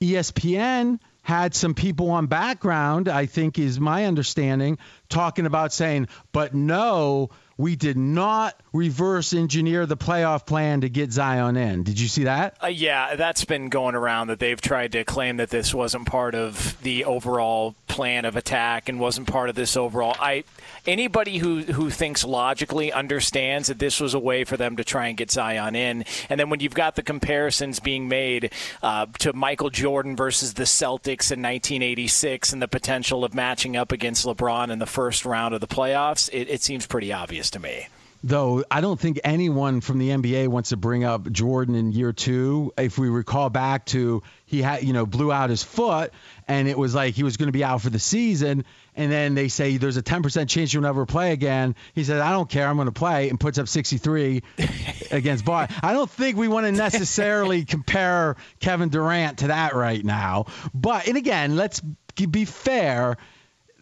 ESPN 0.00 1.00
had 1.22 1.54
some 1.54 1.74
people 1.74 2.10
on 2.10 2.26
background, 2.26 3.08
I 3.08 3.26
think 3.26 3.58
is 3.58 3.80
my 3.80 4.04
understanding, 4.04 4.78
talking 5.08 5.46
about 5.46 5.72
saying, 5.72 6.08
but 6.32 6.54
no, 6.54 7.30
we 7.56 7.76
did 7.76 7.96
not 7.96 8.58
reverse 8.72 9.32
engineer 9.32 9.86
the 9.86 9.96
playoff 9.96 10.46
plan 10.46 10.80
to 10.82 10.88
get 10.88 11.12
Zion 11.12 11.56
in. 11.56 11.82
Did 11.84 12.00
you 12.00 12.08
see 12.08 12.24
that? 12.24 12.56
Uh, 12.62 12.68
yeah, 12.68 13.16
that's 13.16 13.44
been 13.44 13.68
going 13.68 13.94
around 13.94 14.28
that 14.28 14.38
they've 14.38 14.60
tried 14.60 14.92
to 14.92 15.04
claim 15.04 15.36
that 15.36 15.50
this 15.50 15.74
wasn't 15.74 16.06
part 16.06 16.34
of 16.34 16.80
the 16.82 17.04
overall 17.04 17.74
plan 17.94 18.24
of 18.24 18.34
attack 18.34 18.88
and 18.88 18.98
wasn't 18.98 19.28
part 19.28 19.48
of 19.48 19.54
this 19.54 19.76
overall. 19.76 20.16
I 20.18 20.42
anybody 20.84 21.38
who 21.38 21.62
who 21.62 21.90
thinks 21.90 22.24
logically 22.24 22.92
understands 22.92 23.68
that 23.68 23.78
this 23.78 24.00
was 24.00 24.14
a 24.14 24.18
way 24.18 24.42
for 24.42 24.56
them 24.56 24.76
to 24.78 24.84
try 24.84 25.06
and 25.06 25.16
get 25.16 25.30
Zion 25.30 25.76
in. 25.76 26.04
And 26.28 26.40
then 26.40 26.50
when 26.50 26.58
you've 26.58 26.74
got 26.74 26.96
the 26.96 27.04
comparisons 27.04 27.78
being 27.78 28.08
made 28.08 28.50
uh, 28.82 29.06
to 29.20 29.32
Michael 29.32 29.70
Jordan 29.70 30.16
versus 30.16 30.54
the 30.54 30.64
Celtics 30.64 31.30
in 31.30 31.40
1986 31.40 32.52
and 32.52 32.60
the 32.60 32.66
potential 32.66 33.24
of 33.24 33.32
matching 33.32 33.76
up 33.76 33.92
against 33.92 34.26
LeBron 34.26 34.70
in 34.70 34.80
the 34.80 34.86
first 34.86 35.24
round 35.24 35.54
of 35.54 35.60
the 35.60 35.68
playoffs, 35.68 36.28
it, 36.32 36.50
it 36.50 36.62
seems 36.62 36.86
pretty 36.86 37.12
obvious 37.12 37.48
to 37.50 37.60
me 37.60 37.86
though 38.24 38.64
I 38.70 38.80
don't 38.80 38.98
think 38.98 39.20
anyone 39.22 39.82
from 39.82 39.98
the 39.98 40.08
NBA 40.08 40.48
wants 40.48 40.70
to 40.70 40.78
bring 40.78 41.04
up 41.04 41.30
Jordan 41.30 41.74
in 41.74 41.92
year 41.92 42.14
two. 42.14 42.72
If 42.78 42.98
we 42.98 43.10
recall 43.10 43.50
back 43.50 43.84
to 43.86 44.22
he 44.46 44.62
had 44.62 44.82
you 44.82 44.94
know 44.94 45.04
blew 45.04 45.30
out 45.30 45.50
his 45.50 45.62
foot 45.62 46.10
and 46.48 46.66
it 46.66 46.78
was 46.78 46.94
like 46.94 47.14
he 47.14 47.22
was 47.22 47.36
going 47.36 47.48
to 47.48 47.52
be 47.52 47.62
out 47.62 47.82
for 47.82 47.90
the 47.90 47.98
season, 47.98 48.64
and 48.96 49.12
then 49.12 49.34
they 49.34 49.48
say 49.48 49.76
there's 49.76 49.98
a 49.98 50.02
10% 50.02 50.48
chance 50.48 50.72
you'll 50.72 50.82
never 50.82 51.04
play 51.04 51.32
again. 51.32 51.76
He 51.94 52.02
said 52.02 52.20
I 52.20 52.32
don't 52.32 52.48
care, 52.48 52.66
I'm 52.66 52.76
going 52.76 52.86
to 52.86 52.92
play, 52.92 53.28
and 53.28 53.38
puts 53.38 53.58
up 53.58 53.68
63 53.68 54.42
against 55.10 55.44
Bar. 55.44 55.68
I 55.82 55.92
don't 55.92 56.10
think 56.10 56.38
we 56.38 56.48
want 56.48 56.64
to 56.64 56.72
necessarily 56.72 57.64
compare 57.66 58.36
Kevin 58.58 58.88
Durant 58.88 59.40
to 59.40 59.48
that 59.48 59.74
right 59.74 60.02
now, 60.02 60.46
but 60.72 61.06
and 61.08 61.18
again 61.18 61.56
let's 61.56 61.80
be 61.80 62.46
fair. 62.46 63.18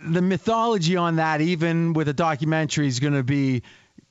The 0.04 0.20
mythology 0.20 0.96
on 0.96 1.16
that, 1.16 1.40
even 1.40 1.92
with 1.92 2.08
a 2.08 2.12
documentary, 2.12 2.88
is 2.88 2.98
going 2.98 3.12
to 3.12 3.22
be 3.22 3.62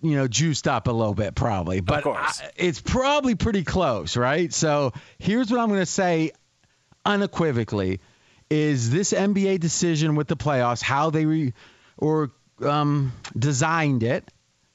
you 0.02 0.16
know, 0.16 0.28
juiced 0.28 0.68
up 0.68 0.88
a 0.88 0.92
little 0.92 1.14
bit 1.14 1.36
probably, 1.36 1.80
but 1.80 2.06
I, 2.06 2.32
it's 2.56 2.82
probably 2.82 3.36
pretty 3.36 3.64
close, 3.64 4.18
right? 4.18 4.52
So 4.52 4.94
here's 5.20 5.52
what 5.52 5.60
I'm 5.60 5.68
going 5.70 5.80
to 5.80 5.86
say 5.86 6.32
unequivocally 7.06 8.00
is 8.50 8.90
this 8.90 9.14
NBA 9.14 9.60
decision 9.60 10.16
with 10.16 10.28
the 10.28 10.36
playoffs, 10.36 10.82
how 10.82 11.10
they 11.10 11.26
re, 11.26 11.54
or 11.98 12.32
um, 12.62 13.14
designed 13.38 14.04
it, 14.04 14.30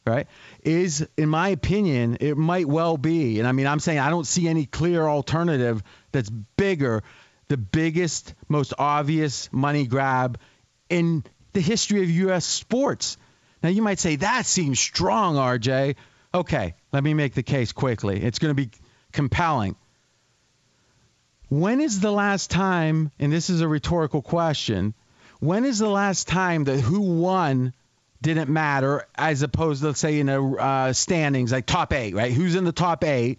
right, 0.06 0.26
is, 0.62 1.06
in 1.16 1.28
my 1.28 1.48
opinion, 1.48 2.16
it 2.20 2.36
might 2.36 2.66
well 2.66 2.96
be, 2.96 3.38
and 3.38 3.46
I 3.46 3.52
mean, 3.52 3.66
I'm 3.66 3.80
saying 3.80 3.98
I 3.98 4.08
don't 4.08 4.26
see 4.26 4.48
any 4.48 4.64
clear 4.64 5.06
alternative 5.06 5.82
that's 6.12 6.30
bigger, 6.30 7.02
the 7.48 7.56
biggest, 7.56 8.34
most 8.48 8.72
obvious 8.78 9.50
money 9.52 9.86
grab 9.86 10.38
in 10.88 11.24
the 11.52 11.60
history 11.60 12.02
of 12.02 12.10
U.S. 12.10 12.44
sports. 12.44 13.18
Now, 13.62 13.70
you 13.70 13.82
might 13.82 13.98
say, 13.98 14.16
that 14.16 14.46
seems 14.46 14.78
strong, 14.78 15.36
RJ. 15.36 15.96
Okay, 16.34 16.74
let 16.92 17.02
me 17.02 17.14
make 17.14 17.34
the 17.34 17.42
case 17.42 17.72
quickly. 17.72 18.22
It's 18.22 18.38
going 18.38 18.54
to 18.54 18.62
be 18.62 18.70
compelling. 19.12 19.76
When 21.48 21.80
is 21.80 22.00
the 22.00 22.10
last 22.10 22.50
time, 22.50 23.12
and 23.18 23.32
this 23.32 23.50
is 23.50 23.60
a 23.60 23.68
rhetorical 23.68 24.20
question, 24.20 24.94
when 25.40 25.64
is 25.64 25.78
the 25.78 25.88
last 25.88 26.28
time 26.28 26.64
that 26.64 26.80
who 26.80 27.00
won 27.00 27.72
didn't 28.20 28.50
matter 28.50 29.06
as 29.14 29.42
opposed 29.42 29.82
to, 29.82 29.88
let's 29.88 30.00
say, 30.00 30.18
in 30.18 30.28
a 30.28 30.54
uh, 30.54 30.92
standings, 30.92 31.52
like 31.52 31.66
top 31.66 31.92
eight, 31.92 32.14
right? 32.14 32.32
Who's 32.32 32.56
in 32.56 32.64
the 32.64 32.72
top 32.72 33.04
eight? 33.04 33.38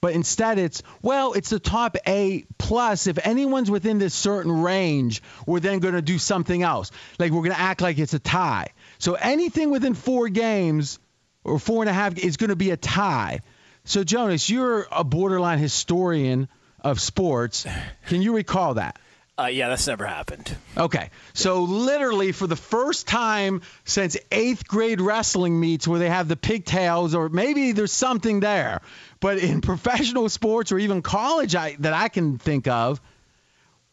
But 0.00 0.14
instead, 0.14 0.58
it's, 0.58 0.82
well, 1.02 1.32
it's 1.32 1.50
the 1.50 1.58
top 1.58 1.96
eight 2.06 2.46
plus. 2.58 3.06
If 3.06 3.18
anyone's 3.24 3.70
within 3.70 3.98
this 3.98 4.14
certain 4.14 4.62
range, 4.62 5.22
we're 5.46 5.60
then 5.60 5.78
going 5.78 5.94
to 5.94 6.02
do 6.02 6.18
something 6.18 6.62
else. 6.62 6.90
Like 7.18 7.32
we're 7.32 7.42
going 7.42 7.54
to 7.54 7.60
act 7.60 7.80
like 7.80 7.98
it's 7.98 8.14
a 8.14 8.18
tie. 8.18 8.68
So 8.98 9.14
anything 9.14 9.70
within 9.70 9.94
four 9.94 10.28
games 10.28 10.98
or 11.44 11.58
four 11.58 11.82
and 11.82 11.90
a 11.90 11.92
half 11.92 12.18
is 12.18 12.36
going 12.36 12.50
to 12.50 12.56
be 12.56 12.70
a 12.70 12.76
tie. 12.76 13.40
So, 13.84 14.02
Jonas, 14.02 14.50
you're 14.50 14.86
a 14.90 15.04
borderline 15.04 15.58
historian 15.58 16.48
of 16.80 17.00
sports. 17.00 17.66
Can 18.08 18.20
you 18.20 18.34
recall 18.34 18.74
that? 18.74 18.98
Uh, 19.38 19.46
yeah, 19.46 19.68
that's 19.68 19.86
never 19.86 20.06
happened. 20.06 20.56
Okay. 20.76 21.10
So, 21.34 21.62
literally, 21.64 22.32
for 22.32 22.46
the 22.46 22.56
first 22.56 23.06
time 23.06 23.60
since 23.84 24.16
eighth 24.32 24.66
grade 24.66 25.00
wrestling 25.00 25.60
meets 25.60 25.86
where 25.86 25.98
they 25.98 26.08
have 26.08 26.26
the 26.26 26.36
pigtails, 26.36 27.14
or 27.14 27.28
maybe 27.28 27.72
there's 27.72 27.92
something 27.92 28.40
there, 28.40 28.80
but 29.20 29.38
in 29.38 29.60
professional 29.72 30.28
sports 30.30 30.72
or 30.72 30.78
even 30.78 31.02
college 31.02 31.54
I, 31.54 31.76
that 31.80 31.92
I 31.92 32.08
can 32.08 32.38
think 32.38 32.66
of, 32.66 33.00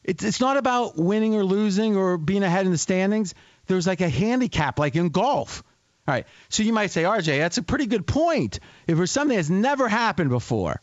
it's, 0.03 0.23
it's 0.23 0.39
not 0.39 0.57
about 0.57 0.97
winning 0.97 1.35
or 1.35 1.43
losing 1.43 1.97
or 1.97 2.17
being 2.17 2.43
ahead 2.43 2.65
in 2.65 2.71
the 2.71 2.77
standings 2.77 3.35
there's 3.67 3.87
like 3.87 4.01
a 4.01 4.09
handicap, 4.09 4.79
like 4.79 4.95
in 4.95 5.09
golf. 5.09 5.63
All 6.07 6.13
right. 6.13 6.25
So 6.49 6.63
you 6.63 6.73
might 6.73 6.91
say, 6.91 7.03
RJ, 7.03 7.39
that's 7.39 7.57
a 7.57 7.63
pretty 7.63 7.85
good 7.85 8.05
point. 8.05 8.59
If 8.87 8.97
there's 8.97 9.11
something 9.11 9.37
that's 9.37 9.49
never 9.49 9.87
happened 9.87 10.29
before. 10.29 10.81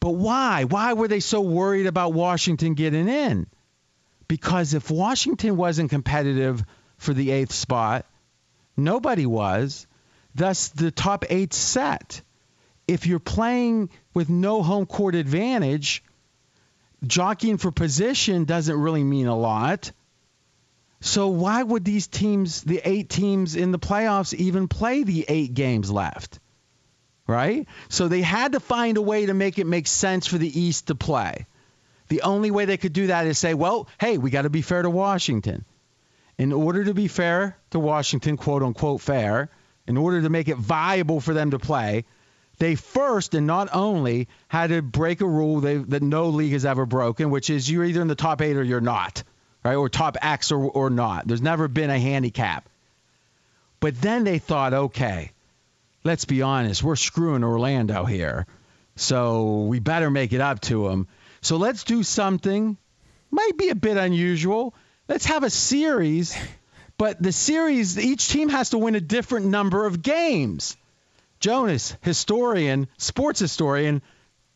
But 0.00 0.10
why? 0.10 0.64
Why 0.64 0.92
were 0.94 1.08
they 1.08 1.20
so 1.20 1.40
worried 1.40 1.86
about 1.86 2.12
Washington 2.12 2.74
getting 2.74 3.08
in? 3.08 3.46
Because 4.28 4.74
if 4.74 4.90
Washington 4.90 5.56
wasn't 5.56 5.90
competitive 5.90 6.64
for 6.98 7.14
the 7.14 7.30
eighth 7.30 7.52
spot, 7.52 8.06
nobody 8.76 9.26
was. 9.26 9.86
Thus, 10.34 10.68
the 10.68 10.90
top 10.90 11.24
eight 11.30 11.54
set. 11.54 12.22
If 12.88 13.06
you're 13.06 13.20
playing 13.20 13.90
with 14.12 14.28
no 14.28 14.62
home 14.62 14.86
court 14.86 15.14
advantage, 15.14 16.02
jockeying 17.06 17.58
for 17.58 17.70
position 17.70 18.44
doesn't 18.44 18.76
really 18.76 19.04
mean 19.04 19.26
a 19.26 19.36
lot. 19.36 19.92
So 21.02 21.26
why 21.26 21.60
would 21.60 21.84
these 21.84 22.06
teams, 22.06 22.62
the 22.62 22.80
eight 22.84 23.08
teams 23.08 23.56
in 23.56 23.72
the 23.72 23.78
playoffs, 23.78 24.32
even 24.32 24.68
play 24.68 25.02
the 25.02 25.24
eight 25.26 25.52
games 25.52 25.90
left? 25.90 26.38
Right? 27.26 27.66
So 27.88 28.06
they 28.06 28.22
had 28.22 28.52
to 28.52 28.60
find 28.60 28.96
a 28.96 29.02
way 29.02 29.26
to 29.26 29.34
make 29.34 29.58
it 29.58 29.66
make 29.66 29.88
sense 29.88 30.28
for 30.28 30.38
the 30.38 30.60
East 30.60 30.86
to 30.86 30.94
play. 30.94 31.46
The 32.06 32.22
only 32.22 32.52
way 32.52 32.66
they 32.66 32.76
could 32.76 32.92
do 32.92 33.08
that 33.08 33.26
is 33.26 33.36
say, 33.36 33.52
well, 33.52 33.88
hey, 33.98 34.16
we 34.16 34.30
got 34.30 34.42
to 34.42 34.50
be 34.50 34.62
fair 34.62 34.82
to 34.82 34.90
Washington. 34.90 35.64
In 36.38 36.52
order 36.52 36.84
to 36.84 36.94
be 36.94 37.08
fair 37.08 37.58
to 37.70 37.80
Washington, 37.80 38.36
quote 38.36 38.62
unquote 38.62 39.00
fair, 39.00 39.50
in 39.88 39.96
order 39.96 40.22
to 40.22 40.30
make 40.30 40.46
it 40.46 40.56
viable 40.56 41.20
for 41.20 41.34
them 41.34 41.50
to 41.50 41.58
play, 41.58 42.04
they 42.58 42.76
first 42.76 43.34
and 43.34 43.48
not 43.48 43.68
only 43.72 44.28
had 44.46 44.68
to 44.68 44.82
break 44.82 45.20
a 45.20 45.26
rule 45.26 45.60
they, 45.60 45.78
that 45.78 46.02
no 46.02 46.28
league 46.28 46.52
has 46.52 46.64
ever 46.64 46.86
broken, 46.86 47.30
which 47.30 47.50
is 47.50 47.68
you're 47.68 47.84
either 47.84 48.00
in 48.00 48.06
the 48.06 48.14
top 48.14 48.40
eight 48.40 48.56
or 48.56 48.62
you're 48.62 48.80
not 48.80 49.24
right? 49.64 49.76
Or 49.76 49.88
top 49.88 50.16
X 50.20 50.52
or, 50.52 50.64
or 50.64 50.90
not. 50.90 51.26
There's 51.26 51.42
never 51.42 51.68
been 51.68 51.90
a 51.90 51.98
handicap. 51.98 52.68
But 53.80 54.00
then 54.00 54.24
they 54.24 54.38
thought, 54.38 54.72
okay, 54.72 55.32
let's 56.04 56.24
be 56.24 56.42
honest, 56.42 56.82
we're 56.82 56.96
screwing 56.96 57.44
Orlando 57.44 58.04
here. 58.04 58.46
So 58.96 59.62
we 59.62 59.80
better 59.80 60.10
make 60.10 60.32
it 60.32 60.40
up 60.40 60.60
to 60.62 60.88
them. 60.88 61.08
So 61.40 61.56
let's 61.56 61.84
do 61.84 62.02
something, 62.02 62.76
might 63.30 63.56
be 63.56 63.70
a 63.70 63.74
bit 63.74 63.96
unusual. 63.96 64.74
Let's 65.08 65.26
have 65.26 65.42
a 65.42 65.50
series, 65.50 66.36
but 66.98 67.20
the 67.20 67.32
series, 67.32 67.98
each 67.98 68.28
team 68.28 68.48
has 68.50 68.70
to 68.70 68.78
win 68.78 68.94
a 68.94 69.00
different 69.00 69.46
number 69.46 69.86
of 69.86 70.02
games. 70.02 70.76
Jonas, 71.40 71.96
historian, 72.02 72.86
sports 72.98 73.40
historian, 73.40 74.00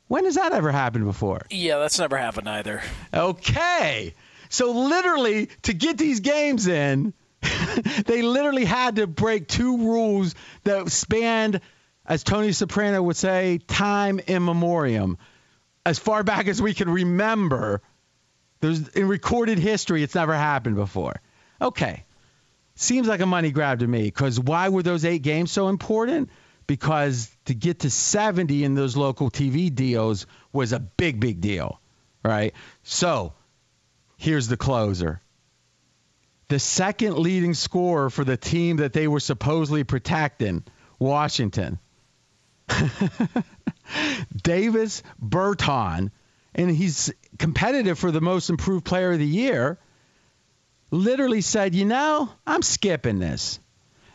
when 0.09 0.25
has 0.25 0.37
that 0.37 0.53
ever 0.53 0.71
happened 0.71 1.05
before? 1.05 1.47
Yeah, 1.51 1.79
that's 1.79 1.99
never 1.99 2.17
happened 2.17 2.49
either. 2.49 2.81
Okay. 3.13 4.15
So 4.49 4.73
literally 4.73 5.47
to 5.63 5.75
get 5.75 5.99
these 5.99 6.21
games 6.21 6.67
in, 6.67 7.15
they 8.07 8.23
literally 8.23 8.65
had 8.65 8.97
to 8.97 9.07
break 9.07 9.49
two 9.49 9.79
rules 9.79 10.35
that 10.65 10.91
spanned, 10.91 11.61
as 12.05 12.25
Tony 12.25 12.53
Soprano 12.53 13.03
would 13.03 13.17
say, 13.17 13.59
time 13.59 14.19
immemorium. 14.21 15.19
As 15.85 15.99
far 15.99 16.23
back 16.23 16.49
as 16.49 16.61
we 16.61 16.75
can 16.75 16.91
remember, 16.91 17.83
there's 18.61 18.89
in 18.89 19.09
recorded 19.09 19.59
history, 19.59 20.03
it's 20.03 20.15
never 20.15 20.35
happened 20.35 20.77
before. 20.77 21.21
Okay. 21.61 22.05
Seems 22.75 23.09
like 23.09 23.21
a 23.21 23.27
money 23.27 23.51
grab 23.51 23.79
to 23.79 23.87
me 23.87 24.03
because 24.03 24.39
why 24.39 24.69
were 24.69 24.83
those 24.83 25.05
eight 25.05 25.23
games 25.23 25.51
so 25.51 25.69
important? 25.69 26.31
Because 26.67 27.31
to 27.47 27.55
get 27.55 27.81
to 27.81 27.91
70 27.91 28.65
in 28.65 28.75
those 28.75 28.97
local 28.97 29.31
TV 29.31 29.75
deals 29.75 30.27
was 30.53 30.73
a 30.73 30.81
big, 30.81 31.21
big 31.21 31.41
deal, 31.41 31.81
right? 32.25 32.55
So 32.83 33.33
Here's 34.17 34.49
the 34.49 34.57
closer. 34.57 35.21
The 36.49 36.59
second 36.59 37.19
leading 37.19 37.55
scorer 37.55 38.09
for 38.11 38.25
the 38.25 38.37
team 38.37 38.77
that 38.79 38.93
they 38.93 39.09
were 39.09 39.21
supposedly 39.21 39.85
protecting, 39.85 40.65
Washington. 40.99 41.79
Davis 44.43 45.03
Bertans, 45.23 46.11
and 46.55 46.71
he's 46.71 47.13
competitive 47.39 47.99
for 47.99 48.11
the 48.11 48.21
most 48.21 48.51
improved 48.51 48.85
player 48.85 49.13
of 49.13 49.19
the 49.19 49.27
year, 49.27 49.79
literally 50.91 51.41
said, 51.41 51.75
You 51.75 51.85
know, 51.85 52.31
I'm 52.47 52.63
skipping 52.63 53.19
this. 53.19 53.61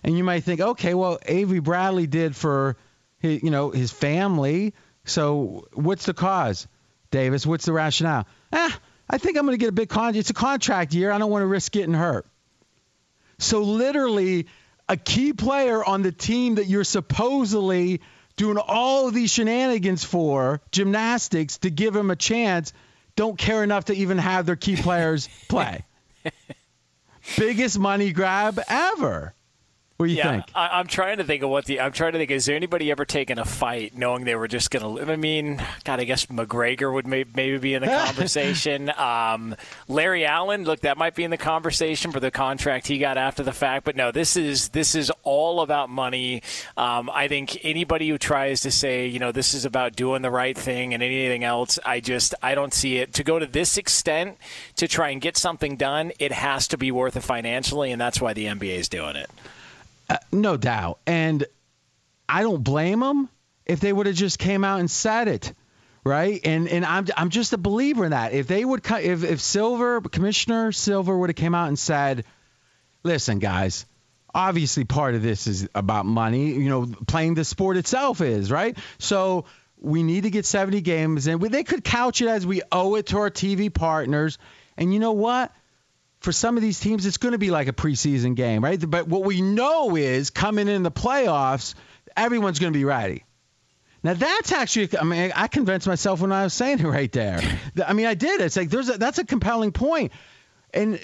And 0.04 0.18
you 0.18 0.24
might 0.24 0.44
think, 0.44 0.62
okay, 0.62 0.94
well, 0.94 1.20
Avery 1.26 1.60
Bradley 1.60 2.08
did 2.08 2.36
for 2.36 2.76
his, 3.20 3.44
you 3.44 3.52
know, 3.52 3.70
his 3.70 3.92
family. 3.92 4.74
So 5.06 5.68
what's 5.74 6.06
the 6.06 6.14
cause, 6.14 6.68
Davis? 7.12 7.46
What's 7.46 7.66
the 7.66 7.74
rationale? 7.74 8.26
Ah, 8.52 8.80
I 9.12 9.17
think 9.17 9.38
I'm 9.38 9.45
going 9.45 9.58
to 9.58 9.60
get 9.60 9.69
a 9.69 9.74
big 9.74 9.89
contract. 9.89 10.17
It's 10.17 10.30
a 10.30 10.34
contract 10.34 10.93
year. 10.93 11.12
I 11.12 11.17
don't 11.17 11.30
want 11.30 11.43
to 11.43 11.47
risk 11.47 11.74
getting 11.74 11.93
hurt. 11.93 12.26
So 13.39 13.62
literally, 13.62 14.47
a 14.88 14.95
key 14.95 15.34
player 15.34 15.84
on 15.84 16.02
the 16.02 16.13
team 16.13 16.56
that 16.56 16.67
you're 16.67 16.86
supposedly 16.86 18.00
doing 18.38 18.58
all 18.58 19.10
of 19.10 19.13
these 19.13 19.30
shenanigans 19.30 20.06
for, 20.06 20.62
gymnastics, 20.71 21.58
to 21.60 21.69
give 21.69 21.93
him 21.93 22.10
a 22.10 22.15
chance, 22.15 22.71
don't 23.17 23.38
care 23.38 23.63
enough 23.63 23.86
to 23.86 23.93
even 23.93 24.17
have 24.17 24.45
their 24.45 24.56
key 24.56 24.78
players 24.78 25.28
play. 25.50 25.84
Biggest 27.38 27.78
money 27.78 28.13
grab 28.13 28.60
ever. 28.67 29.34
What 30.02 30.08
do 30.08 30.14
you 30.14 30.18
yeah, 30.18 30.32
think? 30.32 30.46
I, 30.56 30.80
am 30.80 30.88
trying 30.88 31.20
to 31.20 31.24
think 31.24 31.44
of 31.44 31.52
what 31.52 31.66
the. 31.66 31.80
I'm 31.80 31.92
trying 31.92 32.14
to 32.14 32.18
think. 32.18 32.32
Is 32.32 32.48
there 32.48 32.56
anybody 32.56 32.90
ever 32.90 33.06
taken 33.06 33.38
a 33.38 33.46
fight 33.46 33.96
knowing 33.96 34.24
they 34.24 34.34
were 34.34 34.48
just 34.48 34.72
going 34.72 34.98
to? 34.98 35.12
I 35.12 35.16
mean, 35.16 35.64
God, 35.84 36.00
I 36.00 36.06
guess 36.06 36.26
McGregor 36.26 36.92
would 36.92 37.06
may, 37.06 37.24
maybe 37.36 37.60
be 37.60 37.76
in 37.76 37.84
the 37.84 37.88
conversation. 38.06 38.92
um, 38.98 39.56
Larry 39.88 40.26
Allen, 40.26 40.64
look, 40.64 40.80
that 40.80 40.98
might 40.98 41.14
be 41.14 41.24
in 41.24 41.30
the 41.30 41.38
conversation 41.38 42.12
for 42.12 42.20
the 42.20 42.32
contract 42.32 42.88
he 42.88 42.98
got 42.98 43.20
after 43.20 43.44
the 43.44 43.52
fact. 43.52 43.86
But 43.86 43.96
no, 43.96 44.12
this 44.12 44.36
is 44.36 44.70
this 44.70 44.96
is 44.96 45.12
all 45.22 45.62
about 45.62 45.92
money. 45.92 46.42
Um, 46.78 47.08
I 47.14 47.28
think 47.28 47.64
anybody 47.64 48.10
who 48.10 48.18
tries 48.18 48.62
to 48.62 48.72
say, 48.72 49.06
you 49.06 49.20
know, 49.20 49.32
this 49.32 49.54
is 49.54 49.66
about 49.66 49.96
doing 49.96 50.24
the 50.24 50.32
right 50.32 50.58
thing 50.58 50.96
and 50.96 51.04
anything 51.04 51.44
else, 51.44 51.78
I 51.86 52.00
just 52.00 52.34
I 52.42 52.56
don't 52.56 52.74
see 52.74 52.98
it. 52.98 53.14
To 53.14 53.24
go 53.24 53.38
to 53.38 53.46
this 53.46 53.78
extent 53.78 54.40
to 54.78 54.88
try 54.88 55.10
and 55.10 55.22
get 55.22 55.38
something 55.38 55.76
done, 55.76 56.12
it 56.18 56.32
has 56.32 56.68
to 56.70 56.78
be 56.80 56.92
worth 56.92 57.16
it 57.16 57.22
financially, 57.22 57.92
and 57.92 58.02
that's 58.02 58.20
why 58.20 58.34
the 58.34 58.46
NBA 58.46 58.80
is 58.80 58.90
doing 58.90 59.16
it. 59.16 59.30
Uh, 60.12 60.17
no 60.34 60.58
doubt. 60.58 61.00
And 61.08 61.45
I 62.28 62.41
don't 62.41 62.62
blame 62.62 63.00
them 63.00 63.30
if 63.65 63.80
they 63.80 63.93
would 63.93 64.08
have 64.08 64.15
just 64.15 64.39
came 64.39 64.65
out 64.65 64.82
and 64.82 64.91
said 64.91 65.30
it, 65.30 65.54
right? 66.04 66.41
And 66.43 66.67
and 66.67 66.84
I'm 66.84 67.08
I'm 67.15 67.30
just 67.30 67.54
a 67.54 67.58
believer 67.58 68.04
in 68.04 68.12
that. 68.12 68.34
If 68.34 68.47
they 68.47 68.65
would 68.65 68.86
if 68.91 69.24
if 69.24 69.39
Silver 69.39 70.02
Commissioner 70.02 70.74
Silver 70.74 71.17
would 71.17 71.30
have 71.30 71.38
came 71.38 71.56
out 71.56 71.69
and 71.69 71.80
said, 71.80 72.26
"Listen, 73.04 73.39
guys, 73.39 73.86
obviously 74.36 74.84
part 74.84 75.15
of 75.15 75.21
this 75.21 75.47
is 75.47 75.69
about 75.74 76.06
money. 76.06 76.56
You 76.56 76.67
know, 76.67 76.88
playing 77.08 77.36
the 77.36 77.45
sport 77.45 77.78
itself 77.78 78.21
is 78.21 78.52
right. 78.52 78.78
So." 79.00 79.45
We 79.84 80.04
need 80.04 80.26
to 80.26 80.30
get 80.30 80.45
70 80.45 80.82
games 80.82 81.26
in. 81.26 81.39
They 81.39 81.63
could 81.63 81.84
couch 81.84 82.21
it 82.21 82.28
as 82.28 82.45
we 82.45 82.62
owe 82.71 82.93
it 82.97 83.08
to 83.08 83.17
our 83.17 83.32
TV 83.32 83.74
partners. 83.74 84.38
And 84.78 84.93
you 84.93 85.00
know 85.00 85.13
what? 85.13 85.52
For 86.22 86.32
some 86.32 86.56
of 86.56 86.62
these 86.62 86.80
teams, 86.80 87.06
it's 87.06 87.18
going 87.18 87.32
to 87.34 87.40
be 87.40 87.50
like 87.50 87.68
a 87.68 87.74
preseason 87.74 88.36
game, 88.36 88.64
right? 88.64 88.80
But 88.80 89.08
what 89.08 89.24
we 89.24 89.42
know 89.42 89.96
is 89.96 90.30
coming 90.30 90.68
in 90.68 90.84
the 90.84 90.92
playoffs, 90.92 91.74
everyone's 92.16 92.60
going 92.60 92.72
to 92.72 92.78
be 92.78 92.86
ready. 92.86 93.26
Now 94.04 94.14
that's 94.14 94.52
actually, 94.52 94.98
I 95.00 95.04
mean, 95.04 95.32
I 95.36 95.48
convinced 95.48 95.88
myself 95.88 96.22
when 96.22 96.32
I 96.32 96.44
was 96.44 96.54
saying 96.54 96.80
it 96.80 96.86
right 96.86 97.12
there. 97.12 97.42
I 97.86 97.94
mean, 97.94 98.06
I 98.06 98.14
did. 98.14 98.40
It's 98.40 98.56
like 98.56 98.70
there's 98.70 98.90
a, 98.90 98.98
that's 98.98 99.18
a 99.18 99.26
compelling 99.26 99.72
point. 99.72 100.12
And 100.74 101.00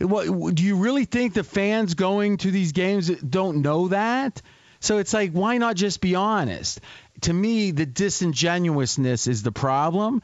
uh, 0.00 0.06
what, 0.06 0.54
do 0.54 0.64
you 0.64 0.76
really 0.76 1.04
think 1.04 1.34
the 1.34 1.44
fans 1.44 1.94
going 1.94 2.38
to 2.38 2.50
these 2.50 2.72
games 2.72 3.08
don't 3.08 3.62
know 3.62 3.88
that? 3.88 4.40
So 4.78 4.98
it's 4.98 5.12
like, 5.12 5.32
why 5.32 5.58
not 5.58 5.76
just 5.76 6.00
be 6.00 6.14
honest? 6.14 6.80
To 7.22 7.32
me, 7.32 7.72
the 7.72 7.86
disingenuousness 7.86 9.26
is 9.26 9.42
the 9.42 9.52
problem. 9.52 10.22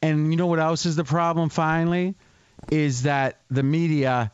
And 0.00 0.30
you 0.30 0.36
know 0.36 0.46
what 0.46 0.60
else 0.60 0.86
is 0.86 0.96
the 0.96 1.04
problem? 1.04 1.48
Finally 1.48 2.14
is 2.70 3.02
that 3.02 3.40
the 3.50 3.62
media. 3.62 4.32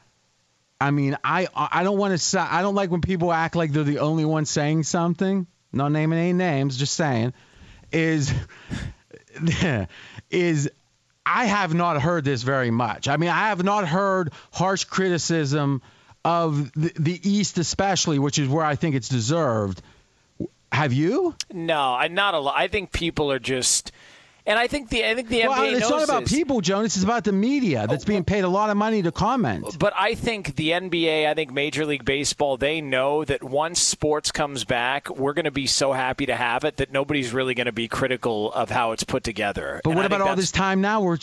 I 0.80 0.90
mean, 0.90 1.16
I 1.22 1.46
I 1.54 1.84
don't 1.84 1.98
want 1.98 2.18
to. 2.18 2.40
I 2.40 2.62
don't 2.62 2.74
like 2.74 2.90
when 2.90 3.00
people 3.00 3.32
act 3.32 3.54
like 3.54 3.72
they're 3.72 3.84
the 3.84 4.00
only 4.00 4.24
one 4.24 4.44
saying 4.44 4.82
something. 4.84 5.46
Not 5.72 5.92
naming 5.92 6.18
any 6.18 6.32
names, 6.32 6.76
just 6.76 6.94
saying. 6.94 7.32
Is 7.92 8.32
is 10.30 10.70
I 11.24 11.46
have 11.46 11.72
not 11.72 12.02
heard 12.02 12.24
this 12.24 12.42
very 12.42 12.70
much. 12.70 13.08
I 13.08 13.16
mean, 13.16 13.30
I 13.30 13.48
have 13.48 13.62
not 13.62 13.86
heard 13.86 14.32
harsh 14.52 14.84
criticism 14.84 15.82
of 16.24 16.72
the, 16.72 16.92
the 16.98 17.30
East, 17.30 17.58
especially, 17.58 18.18
which 18.18 18.38
is 18.38 18.48
where 18.48 18.64
I 18.64 18.76
think 18.76 18.94
it's 18.96 19.08
deserved. 19.08 19.82
Have 20.72 20.92
you? 20.92 21.34
No, 21.52 21.94
I 21.94 22.08
not 22.08 22.34
a 22.34 22.38
lot. 22.38 22.54
I 22.56 22.68
think 22.68 22.92
people 22.92 23.30
are 23.30 23.38
just 23.38 23.92
and 24.46 24.58
I 24.58 24.66
think 24.66 24.88
the 24.88 25.04
I 25.04 25.14
think 25.14 25.28
the 25.28 25.46
well, 25.46 25.58
NBA 25.58 25.76
it's 25.76 25.90
not 25.90 26.04
about 26.04 26.20
this. 26.22 26.32
people, 26.32 26.60
Jonas. 26.60 26.96
It's 26.96 27.04
about 27.04 27.24
the 27.24 27.32
media 27.32 27.86
that's 27.86 28.04
being 28.04 28.24
paid 28.24 28.44
a 28.44 28.48
lot 28.48 28.70
of 28.70 28.76
money 28.76 29.02
to 29.02 29.12
comment. 29.12 29.78
But 29.78 29.92
I 29.96 30.14
think 30.14 30.56
the 30.56 30.70
NBA, 30.70 31.26
I 31.26 31.34
think 31.34 31.52
Major 31.52 31.86
League 31.86 32.04
Baseball, 32.04 32.56
they 32.56 32.80
know 32.80 33.24
that 33.24 33.42
once 33.42 33.80
sports 33.80 34.32
comes 34.32 34.64
back, 34.64 35.08
we're 35.10 35.32
going 35.32 35.44
to 35.44 35.50
be 35.50 35.66
so 35.66 35.92
happy 35.92 36.26
to 36.26 36.34
have 36.34 36.64
it 36.64 36.78
that 36.78 36.92
nobody's 36.92 37.32
really 37.32 37.54
going 37.54 37.66
to 37.66 37.72
be 37.72 37.88
critical 37.88 38.52
of 38.52 38.70
how 38.70 38.92
it's 38.92 39.04
put 39.04 39.22
together. 39.22 39.80
But 39.84 39.90
and 39.90 39.96
what 39.96 40.04
I 40.04 40.06
about 40.06 40.20
all 40.22 40.36
this 40.36 40.50
time 40.50 40.80
now 40.80 41.02
where 41.02 41.18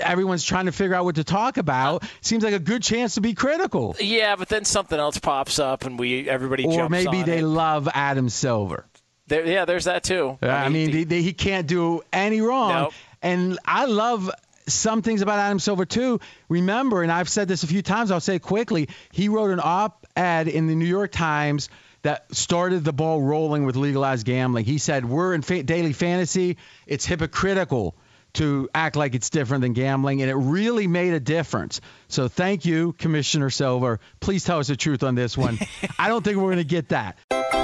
everyone's 0.00 0.44
trying 0.44 0.66
to 0.66 0.72
figure 0.72 0.94
out 0.94 1.04
what 1.04 1.16
to 1.16 1.24
talk 1.24 1.58
about? 1.58 2.04
Seems 2.20 2.42
like 2.42 2.54
a 2.54 2.58
good 2.58 2.82
chance 2.82 3.14
to 3.14 3.20
be 3.20 3.34
critical. 3.34 3.96
Yeah, 4.00 4.36
but 4.36 4.48
then 4.48 4.64
something 4.64 4.98
else 4.98 5.18
pops 5.18 5.58
up 5.58 5.84
and 5.84 5.98
we 5.98 6.28
everybody 6.28 6.64
or 6.64 6.88
maybe 6.88 7.22
they 7.22 7.38
it. 7.38 7.44
love 7.44 7.88
Adam 7.92 8.28
Silver. 8.28 8.86
There, 9.28 9.46
yeah, 9.46 9.64
there's 9.64 9.84
that 9.84 10.02
too. 10.02 10.38
I 10.42 10.68
mean, 10.68 10.90
he, 10.90 11.04
he, 11.04 11.22
he 11.22 11.32
can't 11.32 11.66
do 11.66 12.02
any 12.12 12.40
wrong. 12.40 12.72
Nope. 12.72 12.92
And 13.22 13.58
I 13.64 13.86
love 13.86 14.30
some 14.66 15.02
things 15.02 15.22
about 15.22 15.38
Adam 15.38 15.58
Silver 15.58 15.84
too. 15.84 16.20
Remember, 16.48 17.02
and 17.02 17.10
I've 17.10 17.28
said 17.28 17.48
this 17.48 17.62
a 17.62 17.66
few 17.66 17.82
times. 17.82 18.10
I'll 18.10 18.20
say 18.20 18.36
it 18.36 18.42
quickly. 18.42 18.88
He 19.10 19.28
wrote 19.28 19.50
an 19.50 19.60
op-ed 19.62 20.48
in 20.48 20.66
the 20.66 20.74
New 20.74 20.86
York 20.86 21.12
Times 21.12 21.68
that 22.02 22.34
started 22.34 22.84
the 22.84 22.92
ball 22.92 23.22
rolling 23.22 23.64
with 23.64 23.76
legalized 23.76 24.26
gambling. 24.26 24.64
He 24.64 24.78
said, 24.78 25.04
"We're 25.04 25.34
in 25.34 25.42
fa- 25.42 25.62
daily 25.62 25.92
fantasy. 25.92 26.58
It's 26.86 27.06
hypocritical." 27.06 27.94
to 28.34 28.66
act 28.74 28.96
like 28.96 29.14
it's 29.14 29.28
different 29.28 29.60
than 29.60 29.74
gambling, 29.74 30.22
and 30.22 30.30
it 30.30 30.34
really 30.34 30.86
made 30.86 31.12
a 31.12 31.20
difference. 31.20 31.82
So 32.08 32.28
thank 32.28 32.64
you, 32.64 32.94
Commissioner 32.94 33.50
Silver. 33.50 34.00
Please 34.20 34.42
tell 34.42 34.58
us 34.58 34.68
the 34.68 34.76
truth 34.76 35.02
on 35.02 35.14
this 35.14 35.36
one. 35.36 35.58
I 35.98 36.08
don't 36.08 36.24
think 36.24 36.38
we're 36.38 36.44
going 36.44 36.56
to 36.56 36.64
get 36.64 36.88
that. 36.88 37.18